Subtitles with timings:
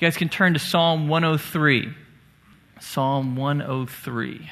[0.00, 1.92] You guys can turn to Psalm 103.
[2.80, 4.50] Psalm 103.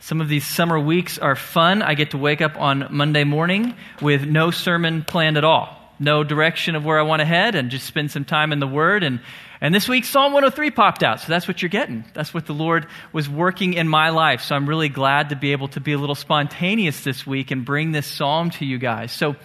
[0.00, 1.80] Some of these summer weeks are fun.
[1.80, 6.22] I get to wake up on Monday morning with no sermon planned at all, no
[6.24, 9.02] direction of where I want to head, and just spend some time in the Word.
[9.02, 9.20] And,
[9.62, 11.20] and this week, Psalm 103 popped out.
[11.20, 12.04] So that's what you're getting.
[12.12, 14.42] That's what the Lord was working in my life.
[14.42, 17.64] So I'm really glad to be able to be a little spontaneous this week and
[17.64, 19.10] bring this psalm to you guys.
[19.10, 19.36] So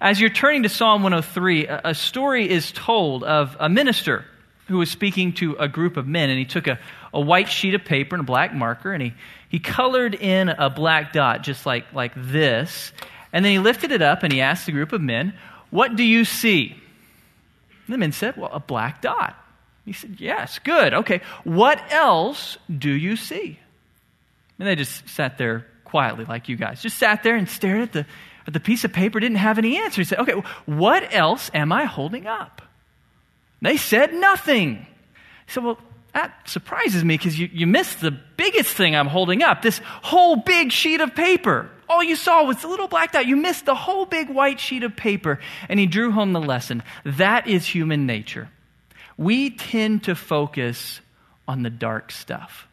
[0.00, 4.24] as you're turning to Psalm 103, a, story is told of a minister
[4.68, 6.78] who was speaking to a group of men, and he took a,
[7.12, 9.14] a white sheet of paper and a black marker, and he,
[9.48, 12.92] he colored in a black dot just like, like this.
[13.32, 15.34] And then he lifted it up and he asked the group of men,
[15.70, 16.74] What do you see?
[17.86, 19.36] And the men said, Well, a black dot.
[19.84, 20.94] He said, Yes, good.
[20.94, 21.20] Okay.
[21.44, 23.58] What else do you see?
[24.58, 26.82] And they just sat there quietly, like you guys.
[26.82, 28.06] Just sat there and stared at the,
[28.46, 30.00] at the piece of paper, didn't have any answer.
[30.00, 32.62] He said, Okay, what else am I holding up?
[33.62, 34.86] They said nothing.
[35.46, 35.78] He said, Well,
[36.14, 40.36] that surprises me because you, you missed the biggest thing I'm holding up this whole
[40.36, 41.70] big sheet of paper.
[41.88, 43.26] All you saw was the little black dot.
[43.26, 45.40] You missed the whole big white sheet of paper.
[45.68, 46.82] And he drew home the lesson.
[47.04, 48.48] That is human nature.
[49.16, 51.00] We tend to focus
[51.46, 52.68] on the dark stuff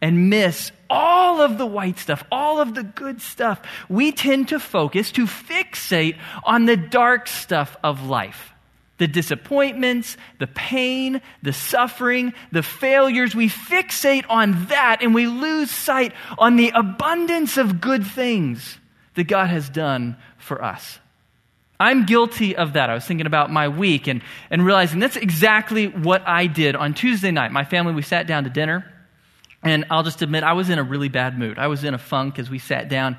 [0.00, 3.60] and miss all of the white stuff, all of the good stuff.
[3.88, 8.52] We tend to focus, to fixate on the dark stuff of life
[8.98, 13.34] the disappointments, the pain, the suffering, the failures.
[13.34, 18.78] We fixate on that and we lose sight on the abundance of good things
[19.14, 20.98] that God has done for us.
[21.78, 22.88] I'm guilty of that.
[22.88, 26.94] I was thinking about my week and, and realizing that's exactly what I did on
[26.94, 27.52] Tuesday night.
[27.52, 28.90] My family, we sat down to dinner.
[29.66, 31.58] And I'll just admit, I was in a really bad mood.
[31.58, 33.16] I was in a funk as we sat down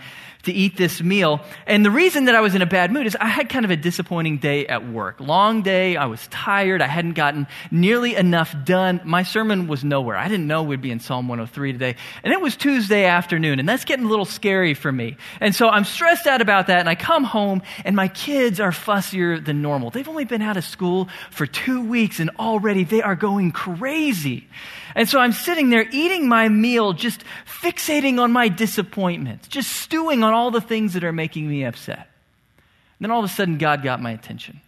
[0.48, 1.42] to eat this meal.
[1.66, 3.72] And the reason that I was in a bad mood is I had kind of
[3.72, 5.20] a disappointing day at work.
[5.20, 9.02] Long day, I was tired, I hadn't gotten nearly enough done.
[9.04, 10.16] My sermon was nowhere.
[10.16, 11.95] I didn't know we'd be in Psalm 103 today.
[12.23, 15.17] And it was Tuesday afternoon, and that's getting a little scary for me.
[15.42, 18.71] And so I'm stressed out about that, and I come home, and my kids are
[18.71, 19.89] fussier than normal.
[19.89, 24.48] They've only been out of school for two weeks, and already they are going crazy.
[24.97, 30.23] And so I'm sitting there eating my meal, just fixating on my disappointments, just stewing
[30.23, 31.99] on all the things that are making me upset.
[31.99, 34.59] And then all of a sudden, God got my attention.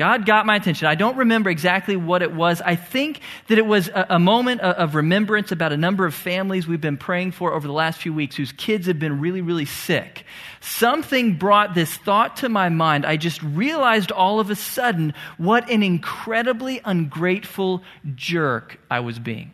[0.00, 0.86] God got my attention.
[0.86, 2.62] I don't remember exactly what it was.
[2.62, 6.66] I think that it was a, a, moment of remembrance about a number of families
[6.66, 9.66] we've been praying for over the last few weeks whose kids have been really, really
[9.66, 10.24] sick.
[10.62, 13.04] Something brought this thought to my mind.
[13.04, 17.82] I just realized all of a sudden what an incredibly ungrateful
[18.14, 19.52] jerk I was being.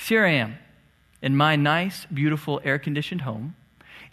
[0.00, 0.58] Here I am
[1.22, 3.54] in my nice, beautiful, air conditioned home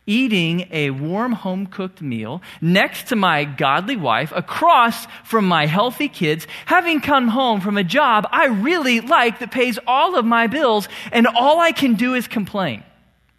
[0.09, 6.09] eating a warm home cooked meal next to my godly wife, across from my healthy
[6.09, 10.47] kids, having come home from a job I really like that pays all of my
[10.47, 12.83] bills, and all I can do is complain.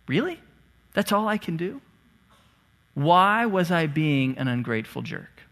[0.06, 0.41] Really?
[0.94, 1.81] That's all I can do?
[2.94, 5.42] Why was I being an ungrateful jerk?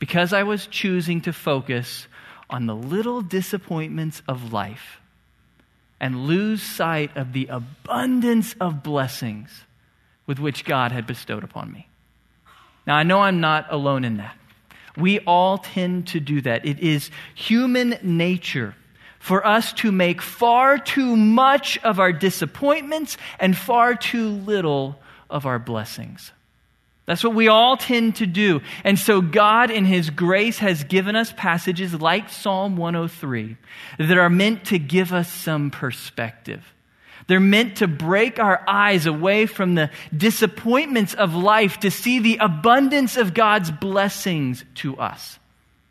[0.00, 2.08] Because I was choosing to focus
[2.50, 5.00] on the little disappointments of life
[6.00, 9.64] and lose sight of the abundance of blessings
[10.26, 11.88] with which God had bestowed upon me.
[12.86, 14.36] Now, I know I'm not alone in that.
[14.96, 16.64] We all tend to do that.
[16.64, 18.74] It is human nature
[19.18, 24.98] for us to make far too much of our disappointments and far too little
[25.28, 26.32] of our blessings.
[27.06, 28.62] That's what we all tend to do.
[28.82, 33.56] And so God, in His grace, has given us passages like Psalm 103
[33.98, 36.64] that are meant to give us some perspective.
[37.26, 42.38] They're meant to break our eyes away from the disappointments of life to see the
[42.40, 45.38] abundance of God's blessings to us.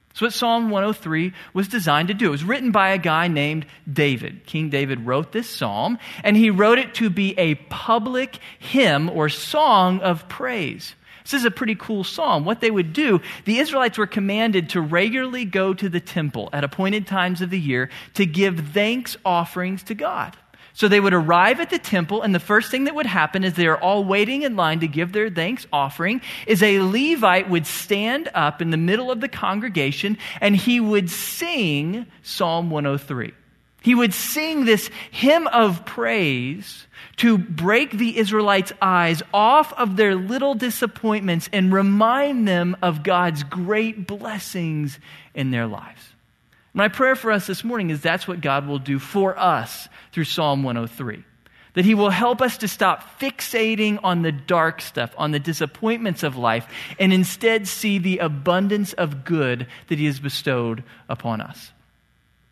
[0.09, 2.27] That's what Psalm 103 was designed to do.
[2.27, 4.45] It was written by a guy named David.
[4.45, 9.27] King David wrote this psalm, and he wrote it to be a public hymn or
[9.27, 10.95] song of praise.
[11.23, 12.45] This is a pretty cool psalm.
[12.45, 16.63] What they would do, the Israelites were commanded to regularly go to the temple at
[16.63, 20.37] appointed times of the year to give thanks offerings to God.
[20.75, 23.53] So they would arrive at the temple, and the first thing that would happen is
[23.53, 26.19] they are all waiting in line to give their thanks offering.
[26.47, 31.09] Is a Levite would stand up in the middle of the congregation and he would
[31.09, 33.33] sing Psalm 103.
[33.83, 36.87] He would sing this hymn of praise
[37.17, 43.43] to break the Israelites' eyes off of their little disappointments and remind them of God's
[43.43, 44.99] great blessings
[45.33, 46.14] in their lives.
[46.75, 50.25] My prayer for us this morning is that's what God will do for us through
[50.25, 51.23] Psalm 103.
[51.73, 56.21] that He will help us to stop fixating on the dark stuff, on the disappointments
[56.21, 56.67] of life,
[56.99, 61.71] and instead see the abundance of good that He has bestowed upon us.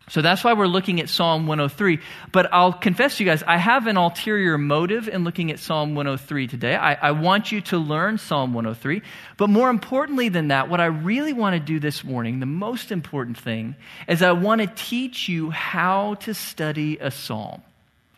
[0.08, 1.98] So that's why we're looking at Psalm 103.
[2.30, 5.94] But I'll confess to you guys, I have an ulterior motive in looking at Psalm
[5.94, 6.74] 103 today.
[6.74, 9.00] I, I, want you to learn Psalm 103.
[9.38, 12.92] But more importantly than that, what I really want to do this morning, the most
[12.92, 17.62] important thing, is I want to teach you how to study a psalm.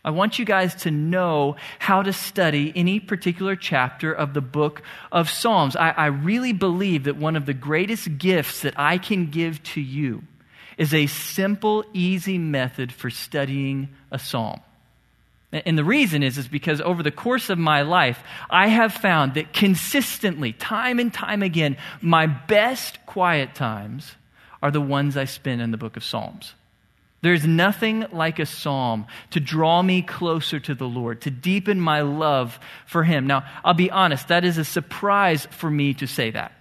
[0.05, 4.83] I want you guys to know how to study any particular chapter of the book
[5.11, 5.75] of Psalms.
[5.75, 9.81] I, I really believe that one of the greatest gifts that I can give to
[9.81, 10.23] you
[10.76, 14.61] is a simple, easy method for studying a psalm.
[15.52, 19.34] And the reason is, is because over the course of my life, I have found
[19.34, 24.12] that consistently, time and time again, my best quiet times
[24.61, 26.55] are the ones I spend in the book of Psalms.
[27.23, 32.02] There's nothing like a psalm to draw me closer to the Lord, to deepen my
[32.02, 33.26] love for Him.
[33.26, 36.52] Now, I'll be honest, that is a surprise for me to say that.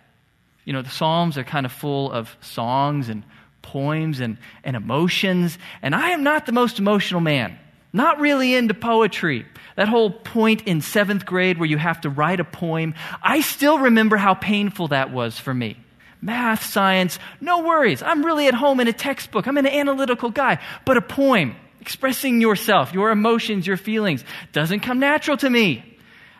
[0.63, 3.23] You know, the Psalms are kind of full of songs and
[3.65, 7.57] poems and, and emotions, and I am not the most emotional man.
[7.91, 9.45] Not really into poetry.
[9.75, 13.79] That whole point in seventh grade where you have to write a poem, I still
[13.79, 15.77] remember how painful that was for me
[16.21, 18.01] math, science, no worries.
[18.01, 19.47] I'm really at home in a textbook.
[19.47, 20.59] I'm an analytical guy.
[20.83, 25.94] But a poem, expressing yourself, your emotions, your feelings, doesn't come natural to me.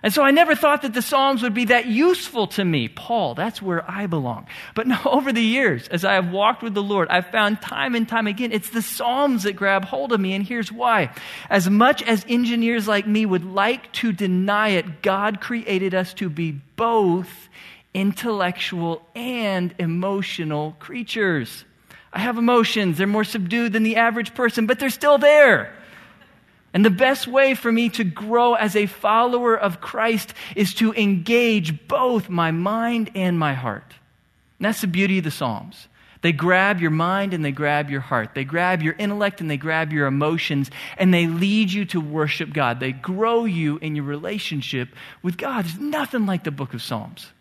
[0.05, 2.87] And so I never thought that the Psalms would be that useful to me.
[2.87, 4.45] Paul, that's where I belong.
[4.75, 7.95] But no, over the years, as I have walked with the Lord, I've found time
[7.95, 10.33] and time again, it's the Psalms that grab hold of me.
[10.35, 11.11] And here's why.
[11.49, 16.29] As much as engineers like me would like to deny it, God created us to
[16.29, 17.49] be both
[17.95, 21.65] intellectual and emotional creatures.
[22.13, 22.99] I have emotions.
[22.99, 25.73] They're more subdued than the average person, but they're still there.
[26.75, 30.93] And the best way for me to grow as a follower of Christ is to
[30.93, 33.93] engage both my mind and my heart.
[34.59, 35.87] And that's the beauty of the Psalms.
[36.21, 38.31] They grab your mind and they grab your heart.
[38.35, 42.51] They grab your intellect and they grab your emotions and they lead you to worship
[42.51, 42.81] God.
[42.81, 44.89] They grow you in your relationship
[45.23, 45.63] with God.
[45.63, 47.31] There's nothing like the book of Psalms.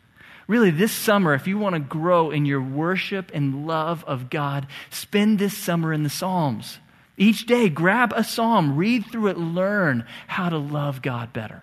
[0.47, 4.69] Really, this summer, if you want to grow in your worship and love of God,
[4.91, 6.79] spend this summer in the Psalms.
[7.17, 11.63] Each day, grab a psalm, read through it, learn how to love God better.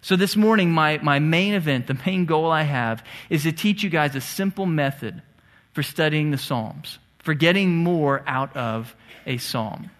[0.00, 3.82] So, this morning, my, my main event, the main goal I have, is to teach
[3.82, 5.20] you guys a simple method
[5.72, 8.94] for studying the Psalms, for getting more out of
[9.26, 9.90] a psalm.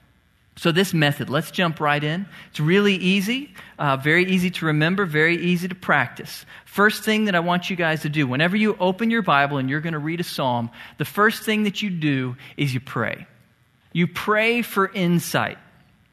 [0.55, 2.27] So, this method, let's jump right in.
[2.51, 6.47] It's really easy, uh, very easy to remember, very easy to practice.
[6.65, 9.69] First thing that I want you guys to do, whenever you open your Bible and
[9.69, 13.27] you're going to read a psalm, the first thing that you do is you pray.
[13.97, 15.57] You pray for insight.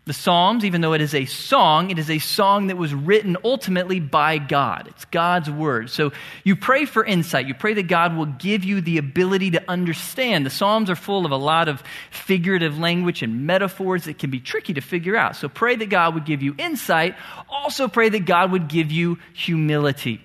[0.06, 3.36] The Psalms, even though it is a song, it is a song that was written
[3.44, 4.88] ultimately by God.
[4.88, 5.90] It's God's word.
[5.90, 6.14] So
[6.46, 7.46] you pray for insight.
[7.46, 10.46] You pray that God will give you the ability to understand.
[10.46, 14.40] The Psalms are full of a lot of figurative language and metaphors that can be
[14.40, 15.36] tricky to figure out.
[15.36, 17.18] So pray that God would give you insight.
[17.50, 20.22] Also pray that God would give you humility.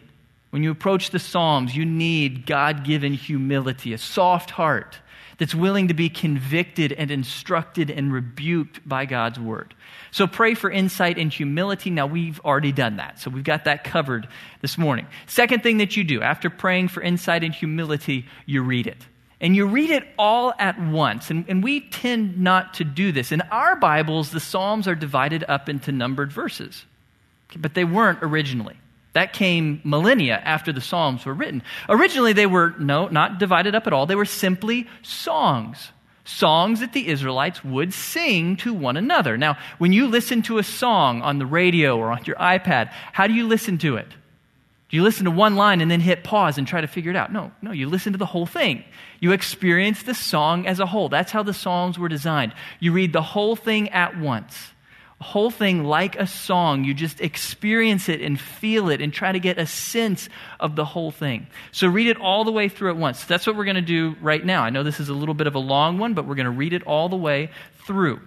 [0.50, 5.00] When you approach the Psalms, you need God given humility, a soft heart
[5.38, 9.75] that's willing to be convicted and instructed and rebuked by God's word.
[10.11, 11.90] So pray for insight and humility.
[11.90, 13.20] Now, we've already done that.
[13.20, 14.29] So we've got that covered
[14.61, 15.06] this morning.
[15.26, 19.06] Second thing that you do after praying for insight and humility, you read it.
[19.40, 21.30] And you read it all at once.
[21.30, 23.30] And, and we tend not to do this.
[23.30, 26.85] In our Bibles, the Psalms are divided up into numbered verses,
[27.57, 28.76] but they weren't originally.
[29.14, 31.62] That came millennia after the Psalms were written.
[31.88, 34.06] Originally, they were, no, not divided up at all.
[34.06, 35.92] They were simply songs.
[36.24, 39.38] Songs that the Israelites would sing to one another.
[39.38, 43.26] Now, when you listen to a song on the radio or on your iPad, how
[43.26, 44.08] do you listen to it?
[44.90, 47.16] Do you listen to one line and then hit pause and try to figure it
[47.16, 47.32] out?
[47.32, 48.84] No, no, you listen to the whole thing.
[49.20, 51.08] You experience the song as a whole.
[51.08, 52.54] That's how the Psalms were designed.
[52.80, 54.72] You read the whole thing at once
[55.20, 56.84] whole thing like a song.
[56.84, 60.28] You just experience it and feel it and try to get a sense
[60.60, 61.48] of the whole thing.
[61.72, 63.25] So read it all the way through at once.
[63.25, 64.62] That's what we're going to do right now.
[64.62, 66.50] I know this is a little bit of a long one, but we're going to
[66.50, 67.50] read it all the way
[67.87, 68.20] through.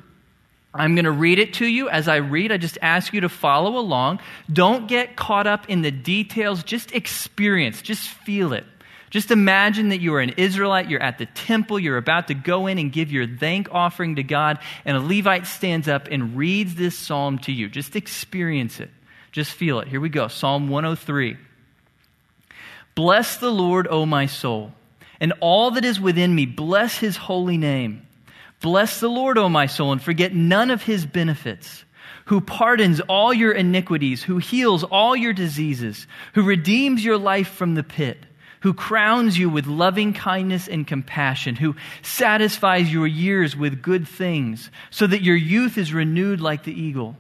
[0.74, 1.90] I'm going to read it to you.
[1.90, 4.20] As I read, I just ask you to follow along.
[4.52, 6.64] Don't get caught up in the details.
[6.64, 8.66] Just experience, just feel it.
[9.12, 12.68] Just imagine that you are an Israelite, you're at the temple, you're about to go
[12.68, 16.76] in and give your thank offering to God, and a Levite stands up and reads
[16.76, 17.68] this psalm to you.
[17.68, 18.90] Just experience it.
[19.34, 19.90] Just feel it.
[19.90, 21.38] Here we go Psalm 103.
[22.96, 24.72] Bless the Lord, O my soul,
[25.20, 28.08] and all that is within me, bless his holy name.
[28.62, 31.84] Bless the Lord, O my soul, and forget none of his benefits
[32.26, 37.76] who pardons all your iniquities, who heals all your diseases, who redeems your life from
[37.76, 38.26] the pit,
[38.62, 44.72] who crowns you with loving kindness and compassion, who satisfies your years with good things,
[44.90, 47.18] so that your youth is renewed like the eagle.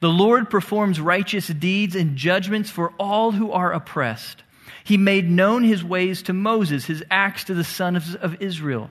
[0.00, 4.42] The Lord performs righteous deeds and judgments for all who are oppressed.
[4.84, 8.90] He made known his ways to Moses, his acts to the sons of Israel.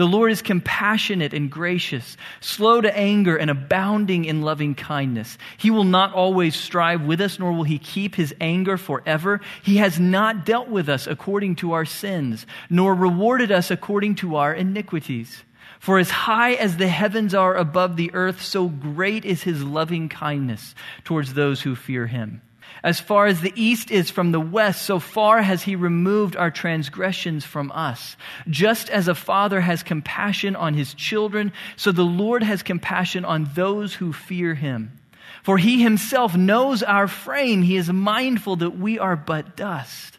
[0.00, 5.36] The Lord is compassionate and gracious, slow to anger and abounding in loving kindness.
[5.58, 9.42] He will not always strive with us, nor will he keep his anger forever.
[9.62, 14.36] He has not dealt with us according to our sins, nor rewarded us according to
[14.36, 15.42] our iniquities.
[15.80, 20.08] For as high as the heavens are above the earth, so great is his loving
[20.08, 22.40] kindness towards those who fear him.
[22.82, 26.50] As far as the east is from the west, so far has he removed our
[26.50, 28.16] transgressions from us.
[28.48, 33.50] Just as a father has compassion on his children, so the Lord has compassion on
[33.54, 34.98] those who fear him.
[35.42, 37.62] For he himself knows our frame.
[37.62, 40.18] He is mindful that we are but dust.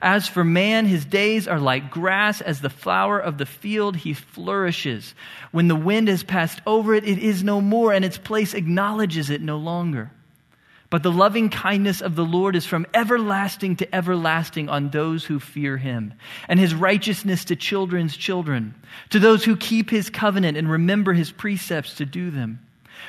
[0.00, 4.14] As for man, his days are like grass, as the flower of the field, he
[4.14, 5.14] flourishes.
[5.50, 9.28] When the wind has passed over it, it is no more, and its place acknowledges
[9.28, 10.12] it no longer.
[10.90, 15.38] But the loving kindness of the Lord is from everlasting to everlasting on those who
[15.38, 16.14] fear him,
[16.48, 18.74] and his righteousness to children's children,
[19.10, 22.60] to those who keep his covenant and remember his precepts to do them.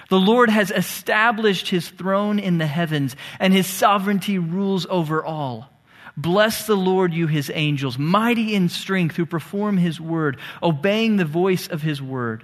[0.09, 5.69] The Lord has established his throne in the heavens, and his sovereignty rules over all.
[6.17, 11.24] Bless the Lord, you his angels, mighty in strength, who perform his word, obeying the
[11.24, 12.43] voice of his word.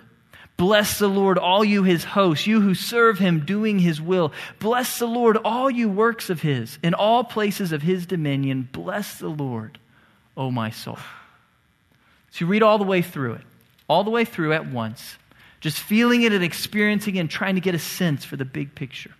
[0.57, 4.31] Bless the Lord, all you his hosts, you who serve him doing his will.
[4.59, 8.69] Bless the Lord, all you works of his, in all places of his dominion.
[8.71, 9.77] Bless the Lord,
[10.37, 10.97] O my soul.
[12.31, 13.41] So you read all the way through it,
[13.89, 15.17] all the way through at once,
[15.59, 18.75] just feeling it and experiencing it and trying to get a sense for the big
[18.75, 19.11] picture.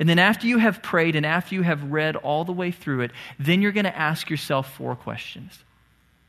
[0.00, 3.02] And then after you have prayed and after you have read all the way through
[3.02, 5.62] it, then you're going to ask yourself four questions.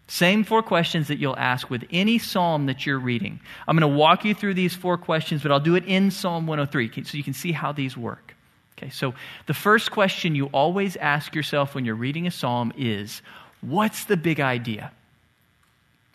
[0.08, 3.40] Same four questions that you'll ask with any psalm that you're reading.
[3.68, 6.46] I'm going to walk you through these four questions, but I'll do it in Psalm
[6.46, 8.36] 103 so you can see how these work.
[8.78, 9.14] Okay, so
[9.48, 13.22] the first question you always ask yourself when you're reading a psalm is
[13.62, 14.92] what's the big idea?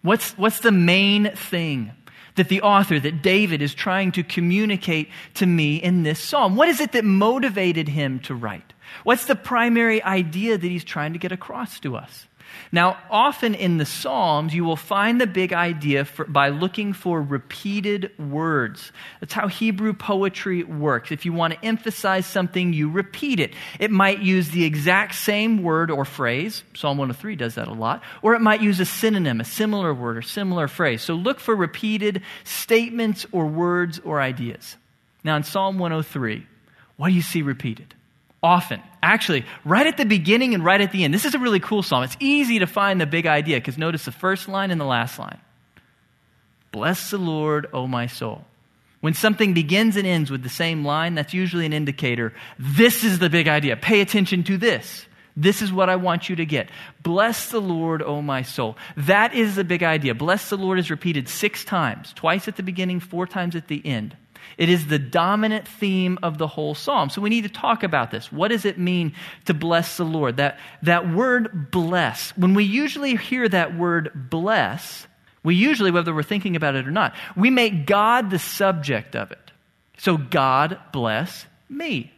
[0.03, 1.93] What's, what's the main thing
[2.37, 6.55] that the author, that David, is trying to communicate to me in this psalm?
[6.55, 8.73] What is it that motivated him to write?
[9.05, 12.27] What's the primary idea that he's trying to get across to us?
[12.73, 17.21] Now, often in the Psalms, you will find the big idea for, by looking for
[17.21, 18.93] repeated words.
[19.21, 21.11] That's how Hebrew poetry works.
[21.11, 23.55] If you want to emphasize something, you repeat it.
[23.79, 26.63] It might use the exact same word or phrase.
[26.75, 28.03] Psalm 103 does that a lot.
[28.23, 31.03] Or it might use a synonym, a similar word or similar phrase.
[31.03, 34.77] So look for repeated statements or words or ideas.
[35.25, 36.47] Now, in Psalm 103,
[36.97, 37.95] what do you see repeated?
[38.43, 38.83] Often.
[39.03, 41.15] Actually, right at the beginning and right at the end.
[41.15, 42.03] This is a really cool psalm.
[42.03, 45.19] It's easy to find the big idea because notice the first line and the last
[45.19, 45.41] line.
[46.73, 48.45] Bless the Lord, O my soul.
[49.01, 52.35] When something begins and ends with the same line, that's usually an indicator.
[52.59, 53.77] This is the big idea.
[53.77, 55.07] Pay attention to this.
[55.37, 56.69] This is what I want you to get.
[57.03, 58.77] Bless the Lord, O my soul.
[58.97, 60.15] That is the big idea.
[60.15, 63.85] Bless the Lord is repeated six times, twice at the beginning, four times at the
[63.87, 64.17] end.
[64.59, 67.11] It is the dominant theme of the whole psalm.
[67.11, 68.31] So we need to talk about this.
[68.31, 69.15] What does it mean
[69.47, 70.37] to bless the Lord?
[70.37, 75.07] That, that word bless, when we usually hear that word bless,
[75.43, 79.33] we usually, whether we're thinking about it or not, we make God the subject of
[79.33, 79.51] it.
[79.99, 82.13] So God bless me.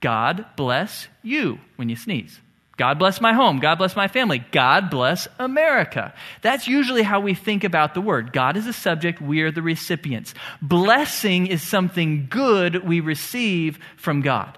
[0.00, 2.40] God bless you when you sneeze.
[2.80, 3.58] God bless my home.
[3.58, 4.38] God bless my family.
[4.52, 6.14] God bless America.
[6.40, 8.32] That's usually how we think about the word.
[8.32, 10.32] God is the subject, we are the recipients.
[10.62, 14.56] Blessing is something good we receive from God.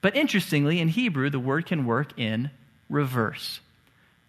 [0.00, 2.52] But interestingly, in Hebrew, the word can work in
[2.88, 3.58] reverse.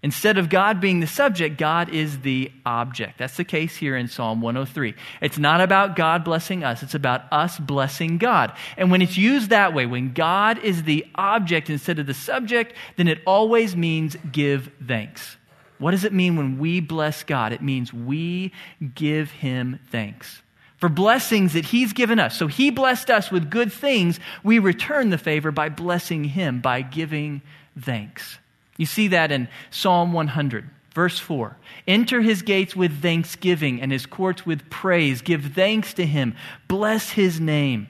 [0.05, 3.17] Instead of God being the subject, God is the object.
[3.17, 4.93] That's the case here in Psalm 103.
[5.19, 8.53] It's not about God blessing us, it's about us blessing God.
[8.77, 12.73] And when it's used that way, when God is the object instead of the subject,
[12.97, 15.37] then it always means give thanks.
[15.79, 17.51] What does it mean when we bless God?
[17.51, 18.51] It means we
[18.93, 20.43] give Him thanks
[20.77, 22.37] for blessings that He's given us.
[22.37, 24.19] So He blessed us with good things.
[24.43, 27.41] We return the favor by blessing Him, by giving
[27.75, 28.37] thanks.
[28.77, 31.57] You see that in Psalm 100, verse 4.
[31.87, 35.21] Enter his gates with thanksgiving and his courts with praise.
[35.21, 36.35] Give thanks to him.
[36.67, 37.87] Bless his name.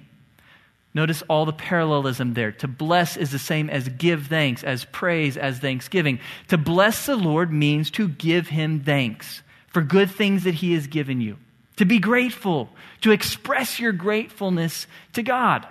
[0.94, 2.54] Notice all the parallelism there.
[2.54, 6.20] To bless is the same as give thanks, as praise, as thanksgiving.
[6.48, 10.88] To bless the Lord means to give him thanks for good things that he has
[10.88, 11.36] given you,
[11.75, 12.70] to be grateful,
[13.01, 15.68] to express your gratefulness to God.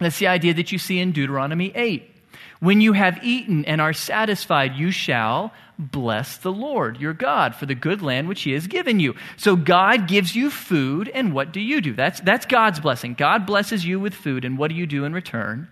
[0.00, 2.13] That's the idea that you see in Deuteronomy 8.
[2.60, 7.66] When you have eaten and are satisfied, you shall bless the Lord your God for
[7.66, 9.14] the good land which he has given you.
[9.36, 11.94] So God gives you food, and what do you do?
[11.94, 13.14] That's, that's God's blessing.
[13.14, 15.68] God blesses you with food, and what do you do in return?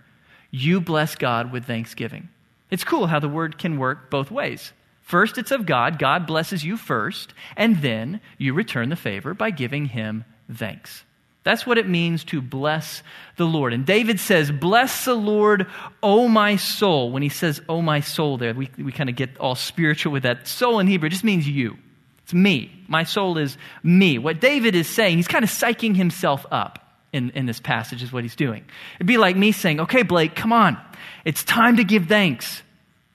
[0.51, 2.29] You bless God with thanksgiving.
[2.69, 4.73] It's cool how the word can work both ways.
[5.01, 5.99] First, it's of God.
[5.99, 11.03] God blesses you first, and then you return the favor by giving him thanks.
[11.43, 13.03] That's what it means to bless
[13.35, 13.73] the Lord.
[13.73, 15.67] And David says, Bless the Lord,
[16.01, 17.11] O my soul.
[17.11, 20.23] When he says, O my soul, there, we, we kind of get all spiritual with
[20.23, 20.47] that.
[20.47, 21.77] Soul in Hebrew just means you.
[22.23, 22.71] It's me.
[22.87, 24.17] My soul is me.
[24.17, 26.79] What David is saying, he's kind of psyching himself up
[27.11, 28.63] in, in this passage, is what he's doing.
[28.95, 30.77] It'd be like me saying, Okay, Blake, come on.
[31.25, 32.63] It's time to give thanks.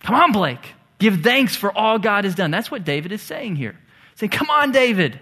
[0.00, 0.74] Come on, Blake.
[0.98, 2.50] Give thanks for all God has done.
[2.50, 3.78] That's what David is saying here.
[4.16, 5.18] Saying, Come on, David.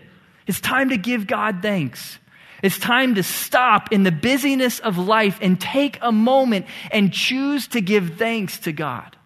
[0.49, 2.19] It's time to give God thanks.
[2.67, 7.69] It's time to stop in the busyness of life and take a moment and choose
[7.69, 9.17] to give thanks to God.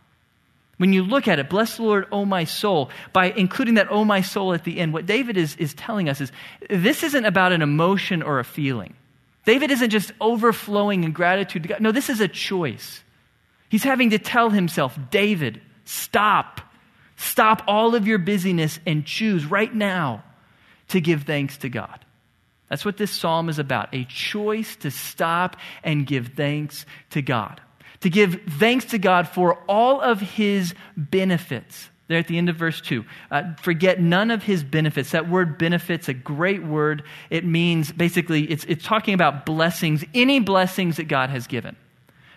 [0.76, 4.04] When you look at it, bless the Lord, O my soul, by including that, O
[4.04, 6.30] my soul, at the end, what David is, is telling us is
[6.68, 8.92] this isn't about an emotion or a feeling.
[9.47, 11.80] David isn't just overflowing in gratitude to God.
[11.80, 13.02] No, this is a choice.
[13.70, 16.61] He's having to tell himself, David, stop.
[17.16, 20.25] Stop all of your busyness and choose right now
[20.88, 22.04] to give thanks to God.
[22.71, 27.61] That's what this psalm is about a choice to stop and give thanks to God.
[28.00, 31.91] To give thanks to God for all of his benefits.
[32.07, 33.05] There at the end of verse 2.
[33.31, 35.11] Uh, forget none of his benefits.
[35.11, 37.05] That word benefits, a great word.
[37.29, 41.77] It means basically, it's, it's talking about blessings, any blessings that God has given.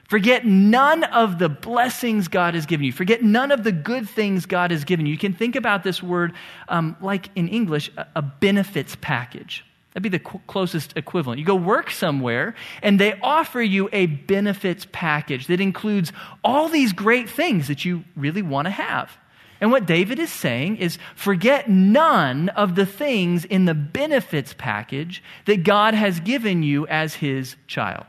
[0.07, 2.91] Forget none of the blessings God has given you.
[2.91, 5.11] Forget none of the good things God has given you.
[5.11, 6.33] You can think about this word
[6.67, 9.65] um, like in English, a, a benefits package.
[9.93, 11.39] That'd be the closest equivalent.
[11.39, 16.11] You go work somewhere and they offer you a benefits package that includes
[16.43, 19.15] all these great things that you really want to have.
[19.61, 25.23] And what David is saying is forget none of the things in the benefits package
[25.45, 28.05] that God has given you as his child.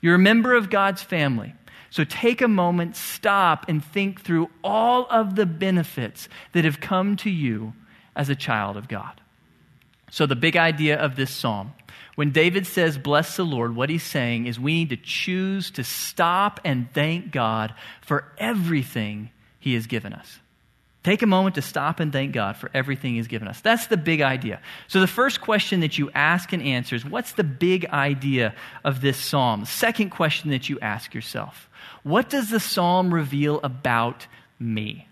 [0.00, 1.54] You're a member of God's family.
[1.90, 7.16] So take a moment, stop, and think through all of the benefits that have come
[7.18, 7.74] to you
[8.16, 9.20] as a child of God.
[10.10, 11.72] So, the big idea of this psalm
[12.14, 15.84] when David says, Bless the Lord, what he's saying is we need to choose to
[15.84, 20.40] stop and thank God for everything he has given us.
[21.04, 23.60] Take a moment to stop and thank God for everything He's given us.
[23.60, 24.60] That's the big idea.
[24.88, 29.00] So, the first question that you ask and answer is what's the big idea of
[29.00, 29.64] this psalm?
[29.64, 31.70] Second question that you ask yourself
[32.02, 34.26] what does the psalm reveal about
[34.58, 35.08] me?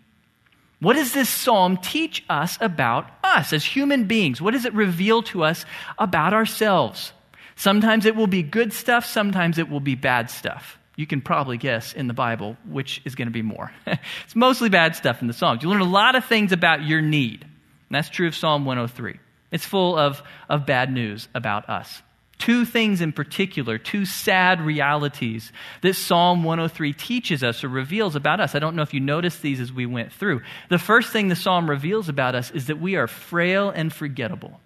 [0.80, 4.42] What does this psalm teach us about us as human beings?
[4.42, 5.64] What does it reveal to us
[5.98, 7.12] about ourselves?
[7.54, 10.78] Sometimes it will be good stuff, sometimes it will be bad stuff.
[10.96, 13.72] You can probably guess in the Bible which is going to be more.
[13.86, 15.62] it's mostly bad stuff in the Psalms.
[15.62, 17.42] You learn a lot of things about your need.
[17.42, 19.18] And that's true of Psalm 103.
[19.50, 22.02] It's full of, of bad news about us.
[22.38, 28.40] Two things in particular, two sad realities that Psalm 103 teaches us or reveals about
[28.40, 28.54] us.
[28.54, 30.42] I don't know if you noticed these as we went through.
[30.68, 34.60] The first thing the psalm reveals about us is that we are frail and forgettable.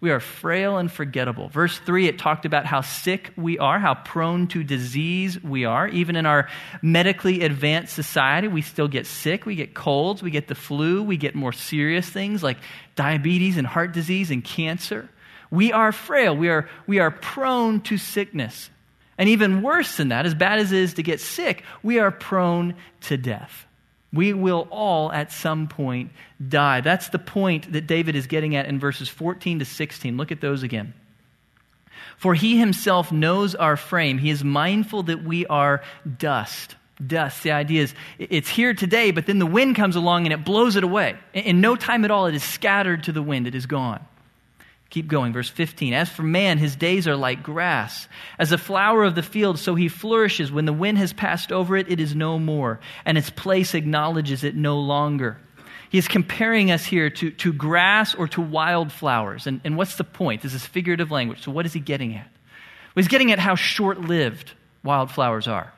[0.00, 1.48] We are frail and forgettable.
[1.48, 5.88] Verse 3, it talked about how sick we are, how prone to disease we are.
[5.88, 6.48] Even in our
[6.82, 9.44] medically advanced society, we still get sick.
[9.44, 12.58] We get colds, we get the flu, we get more serious things like
[12.94, 15.08] diabetes and heart disease and cancer.
[15.50, 16.36] We are frail.
[16.36, 18.70] We are, we are prone to sickness.
[19.16, 22.10] And even worse than that, as bad as it is to get sick, we are
[22.10, 23.66] prone to death.
[24.12, 26.12] We will all at some point
[26.46, 26.80] die.
[26.80, 30.16] That's the point that David is getting at in verses 14 to 16.
[30.16, 30.94] Look at those again.
[32.16, 34.18] For he himself knows our frame.
[34.18, 35.82] He is mindful that we are
[36.16, 36.76] dust.
[37.04, 37.42] Dust.
[37.42, 40.76] The idea is it's here today, but then the wind comes along and it blows
[40.76, 41.16] it away.
[41.34, 43.46] In no time at all, it is scattered to the wind.
[43.46, 44.04] It is gone.
[44.90, 45.92] Keep going, verse 15.
[45.92, 48.08] As for man, his days are like grass.
[48.38, 50.50] As a flower of the field, so he flourishes.
[50.50, 54.44] When the wind has passed over it, it is no more, and its place acknowledges
[54.44, 55.38] it no longer.
[55.90, 59.46] He is comparing us here to, to grass or to wildflowers.
[59.46, 60.42] And, and what's the point?
[60.42, 61.42] This is figurative language.
[61.42, 62.26] So, what is he getting at?
[62.94, 65.72] Well, he's getting at how short lived wildflowers are.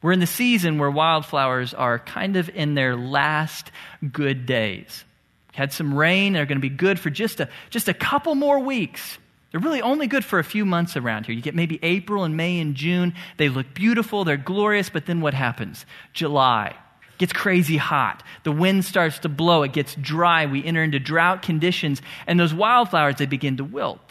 [0.00, 3.70] We're in the season where wildflowers are kind of in their last
[4.10, 5.04] good days.
[5.52, 6.32] Had some rain.
[6.32, 9.18] They're going to be good for just a, just a couple more weeks.
[9.50, 11.34] They're really only good for a few months around here.
[11.34, 13.14] You get maybe April and May and June.
[13.36, 15.84] They look beautiful, they're glorious, but then what happens?
[16.14, 16.74] July
[17.18, 18.24] gets crazy hot.
[18.42, 20.46] The wind starts to blow, it gets dry.
[20.46, 24.10] We enter into drought conditions, and those wildflowers they begin to wilt.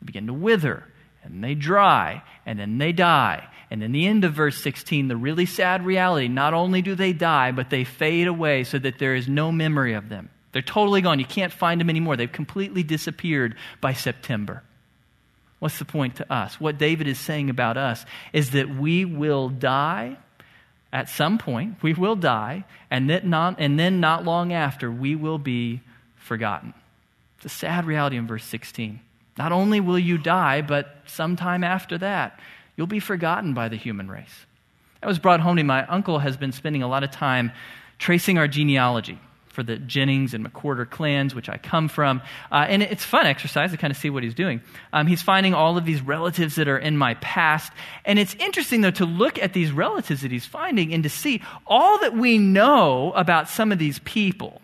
[0.00, 0.84] They begin to wither,
[1.22, 3.48] and they dry, and then they die.
[3.70, 7.14] And in the end of verse 16, the really sad reality not only do they
[7.14, 10.28] die, but they fade away so that there is no memory of them.
[10.52, 11.18] They're totally gone.
[11.18, 12.16] You can't find them anymore.
[12.16, 14.62] They've completely disappeared by September.
[15.60, 16.58] What's the point to us?
[16.58, 20.16] What David is saying about us is that we will die
[20.92, 21.82] at some point.
[21.82, 25.82] We will die, and, not, and then not long after, we will be
[26.16, 26.74] forgotten.
[27.36, 29.00] It's a sad reality in verse 16.
[29.38, 32.40] Not only will you die, but sometime after that,
[32.76, 34.46] you'll be forgotten by the human race.
[35.00, 35.66] That was brought home to me.
[35.66, 37.52] My uncle has been spending a lot of time
[37.98, 39.18] tracing our genealogy
[39.50, 42.22] for the Jennings and McWhorter clans, which I come from.
[42.50, 44.60] Uh, and it's fun exercise to kind of see what he's doing.
[44.92, 47.72] Um, he's finding all of these relatives that are in my past.
[48.04, 51.42] And it's interesting, though, to look at these relatives that he's finding and to see
[51.66, 54.62] all that we know about some of these people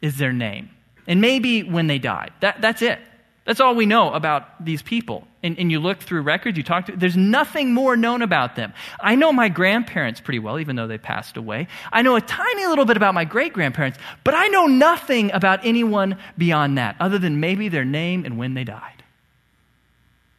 [0.00, 0.70] is their name.
[1.06, 2.32] And maybe when they died.
[2.40, 3.00] That, that's it.
[3.44, 5.26] That's all we know about these people.
[5.42, 8.72] And, and, you look through records, you talk to, there's nothing more known about them.
[9.00, 11.66] I know my grandparents pretty well, even though they passed away.
[11.92, 15.66] I know a tiny little bit about my great grandparents, but I know nothing about
[15.66, 19.02] anyone beyond that, other than maybe their name and when they died.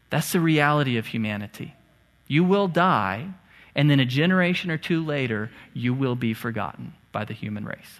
[0.09, 1.73] That's the reality of humanity.
[2.27, 3.27] You will die,
[3.75, 7.99] and then a generation or two later, you will be forgotten by the human race.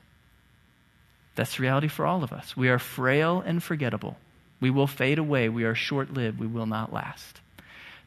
[1.36, 2.56] That's the reality for all of us.
[2.56, 4.16] We are frail and forgettable.
[4.64, 5.50] We will fade away.
[5.50, 6.40] We are short lived.
[6.40, 7.42] We will not last.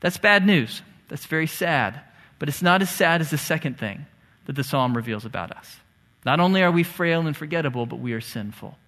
[0.00, 0.80] That's bad news.
[1.08, 2.00] That's very sad.
[2.38, 4.06] But it's not as sad as the second thing
[4.46, 5.76] that the psalm reveals about us.
[6.24, 8.78] Not only are we frail and forgettable, but we are sinful.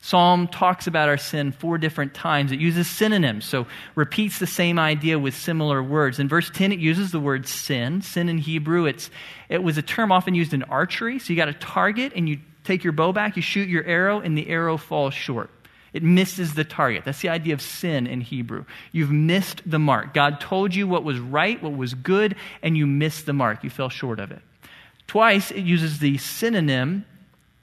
[0.00, 2.50] Psalm talks about our sin four different times.
[2.50, 6.18] It uses synonyms, so repeats the same idea with similar words.
[6.18, 8.02] In verse 10, it uses the word sin.
[8.02, 9.10] Sin in Hebrew, it's,
[9.48, 11.20] it was a term often used in archery.
[11.20, 14.18] So you got a target and you take your bow back, you shoot your arrow,
[14.18, 15.50] and the arrow falls short.
[15.92, 17.04] It misses the target.
[17.04, 18.64] That's the idea of sin in Hebrew.
[18.92, 20.14] You've missed the mark.
[20.14, 23.62] God told you what was right, what was good, and you missed the mark.
[23.62, 24.40] You fell short of it.
[25.06, 27.04] Twice it uses the synonym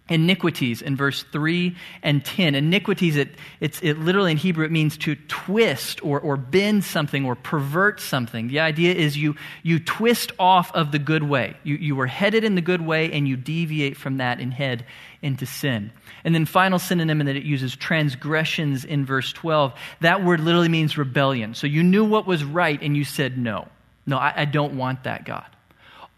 [0.10, 2.56] iniquities in verse 3 and 10.
[2.56, 7.26] Iniquities, it, it's, it literally in Hebrew, it means to twist or, or bend something
[7.26, 8.48] or pervert something.
[8.48, 11.56] The idea is you, you twist off of the good way.
[11.63, 14.86] You, you were headed in the good way and you deviate from that and head
[15.22, 15.91] into sin.
[16.24, 19.74] And then final synonym that it uses transgressions in verse 12.
[20.02, 21.54] That word literally means rebellion.
[21.54, 23.67] So you knew what was right and you said no.
[24.06, 25.45] No, I, I don't want that, God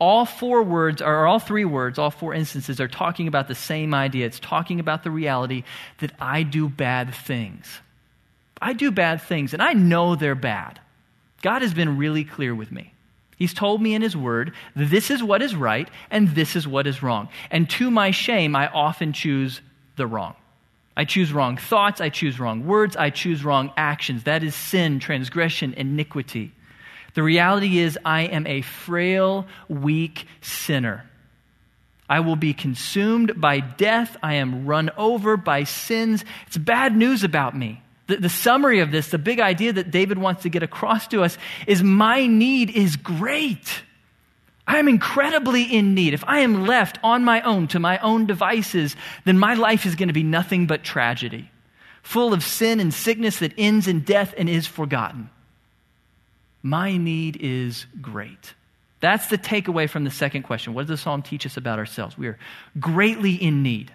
[0.01, 3.93] all four words, or all three words, all four instances are talking about the same
[3.93, 4.25] idea.
[4.25, 5.63] It's talking about the reality
[5.99, 7.67] that I do bad things.
[8.59, 10.79] I do bad things, and I know they're bad.
[11.43, 12.95] God has been really clear with me.
[13.37, 16.87] He's told me in His Word, this is what is right, and this is what
[16.87, 17.29] is wrong.
[17.51, 19.61] And to my shame, I often choose
[19.97, 20.33] the wrong.
[20.97, 24.23] I choose wrong thoughts, I choose wrong words, I choose wrong actions.
[24.23, 26.53] That is sin, transgression, iniquity.
[27.13, 31.05] The reality is, I am a frail, weak sinner.
[32.09, 34.17] I will be consumed by death.
[34.21, 36.25] I am run over by sins.
[36.47, 37.81] It's bad news about me.
[38.07, 41.23] The, the, summary of this, the big idea that David wants to get across to
[41.23, 43.83] us, is my need is great.
[44.67, 46.13] I am incredibly in need.
[46.13, 49.95] If I am left on my own to my own devices, then my life is
[49.95, 51.49] going to be nothing but tragedy,
[52.03, 55.29] full of sin and sickness that ends in death and is forgotten.
[56.63, 58.53] My need is great.
[58.99, 60.73] That's the takeaway from the second question.
[60.73, 62.17] What does the psalm teach us about ourselves?
[62.17, 62.37] We are
[62.79, 63.91] greatly in need.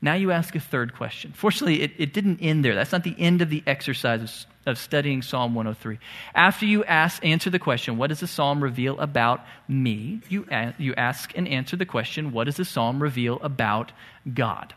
[0.00, 1.32] Now you ask a third question.
[1.32, 2.74] Fortunately, it, it didn't end there.
[2.74, 5.98] That's not the end of the exercise of, of studying Psalm 103.
[6.34, 10.20] After you ask, answer the question, what does the psalm reveal about me?
[10.28, 13.92] You, uh, you ask and answer the question, what does the psalm reveal about
[14.34, 14.74] God?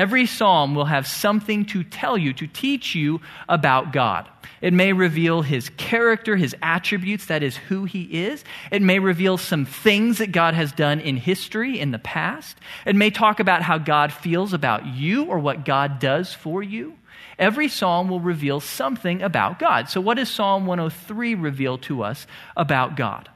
[0.00, 4.26] Every psalm will have something to tell you, to teach you about God.
[4.62, 8.42] It may reveal his character, his attributes, that is who he is.
[8.70, 12.56] It may reveal some things that God has done in history, in the past.
[12.86, 16.96] It may talk about how God feels about you or what God does for you.
[17.38, 19.90] Every psalm will reveal something about God.
[19.90, 23.28] So, what does Psalm 103 reveal to us about God?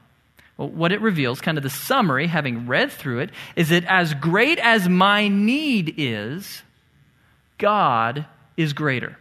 [0.56, 4.14] Well, what it reveals, kind of the summary, having read through it, is that as
[4.14, 6.62] great as my need is,
[7.58, 9.18] God is greater.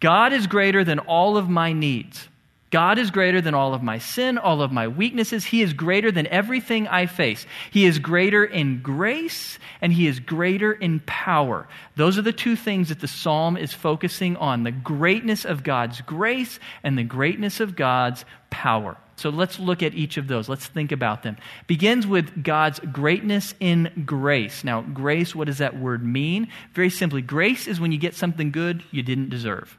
[0.00, 2.28] God is greater than all of my needs.
[2.72, 5.44] God is greater than all of my sin, all of my weaknesses.
[5.44, 7.46] He is greater than everything I face.
[7.70, 11.68] He is greater in grace and He is greater in power.
[11.96, 16.00] Those are the two things that the psalm is focusing on the greatness of God's
[16.00, 18.96] grace and the greatness of God's power.
[19.22, 20.48] So let's look at each of those.
[20.48, 21.36] Let's think about them.
[21.68, 24.64] Begins with God's greatness in grace.
[24.64, 26.48] Now, grace, what does that word mean?
[26.74, 29.78] Very simply, grace is when you get something good you didn't deserve.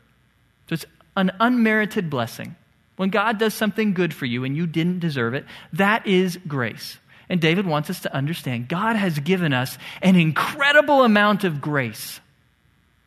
[0.69, 0.85] So it's
[1.17, 2.55] an unmerited blessing.
[2.95, 6.97] When God does something good for you and you didn't deserve it, that is grace.
[7.27, 12.21] And David wants us to understand God has given us an incredible amount of grace.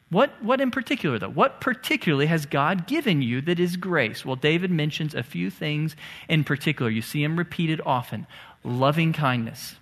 [0.08, 1.28] What, what in particular, though?
[1.28, 4.24] What particularly has God given you that is grace?
[4.24, 5.96] Well, David mentions a few things
[6.28, 6.90] in particular.
[6.90, 8.26] You see him repeated often
[8.62, 9.74] loving kindness.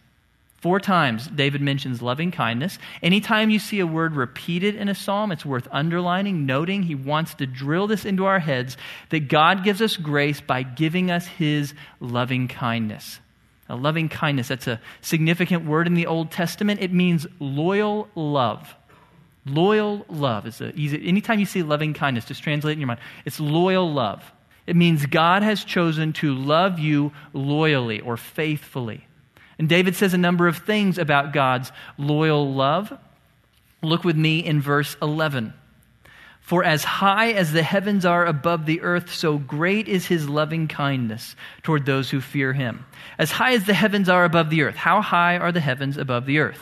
[0.64, 2.78] Four times David mentions loving kindness.
[3.02, 6.84] Anytime you see a word repeated in a psalm, it's worth underlining, noting.
[6.84, 8.78] He wants to drill this into our heads
[9.10, 13.20] that God gives us grace by giving us his loving kindness.
[13.68, 16.80] A loving kindness, that's a significant word in the Old Testament.
[16.80, 18.74] It means loyal love.
[19.46, 21.07] Loyal love is a easy.
[21.07, 23.00] Anytime you see loving kindness, just translate in your mind.
[23.24, 24.33] It's loyal love.
[24.66, 29.07] It means God has chosen to love you loyally or faithfully.
[29.59, 32.96] And David says a number of things about God's loyal love.
[33.83, 35.52] Look with me in verse 11.
[36.40, 40.68] For as high as the heavens are above the earth, so great is his loving
[40.68, 42.85] kindness toward those who fear him.
[43.18, 46.26] As high as the heavens are above the earth, how high are the heavens above
[46.26, 46.61] the earth?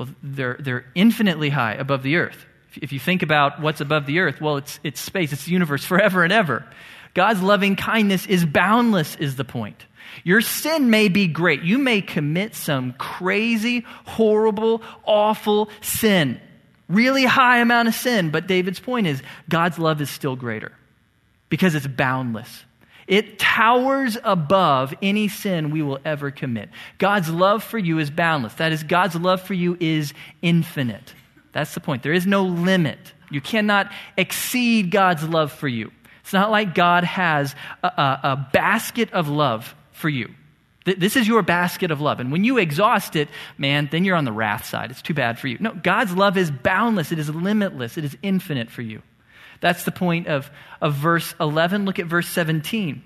[0.00, 2.46] Well, they're, they're infinitely high above the earth.
[2.80, 5.84] If you think about what's above the earth, well, it's, it's space, it's the universe
[5.92, 6.64] forever and ever.
[7.12, 9.84] God's loving kindness is boundless, is the point.
[10.24, 11.64] Your sin may be great.
[11.64, 16.40] You may commit some crazy, horrible, awful sin.
[16.88, 18.30] Really high amount of sin.
[18.30, 20.72] But David's point is God's love is still greater
[21.50, 22.64] because it's boundless.
[23.10, 26.68] It towers above any sin we will ever commit.
[26.98, 28.54] God's love for you is boundless.
[28.54, 31.12] That is, God's love for you is infinite.
[31.50, 32.04] That's the point.
[32.04, 33.00] There is no limit.
[33.28, 35.90] You cannot exceed God's love for you.
[36.20, 40.32] It's not like God has a, a, a basket of love for you.
[40.84, 42.20] This is your basket of love.
[42.20, 44.92] And when you exhaust it, man, then you're on the wrath side.
[44.92, 45.58] It's too bad for you.
[45.58, 49.02] No, God's love is boundless, it is limitless, it is infinite for you.
[49.60, 51.84] That's the point of, of verse 11.
[51.84, 53.02] Look at verse 17.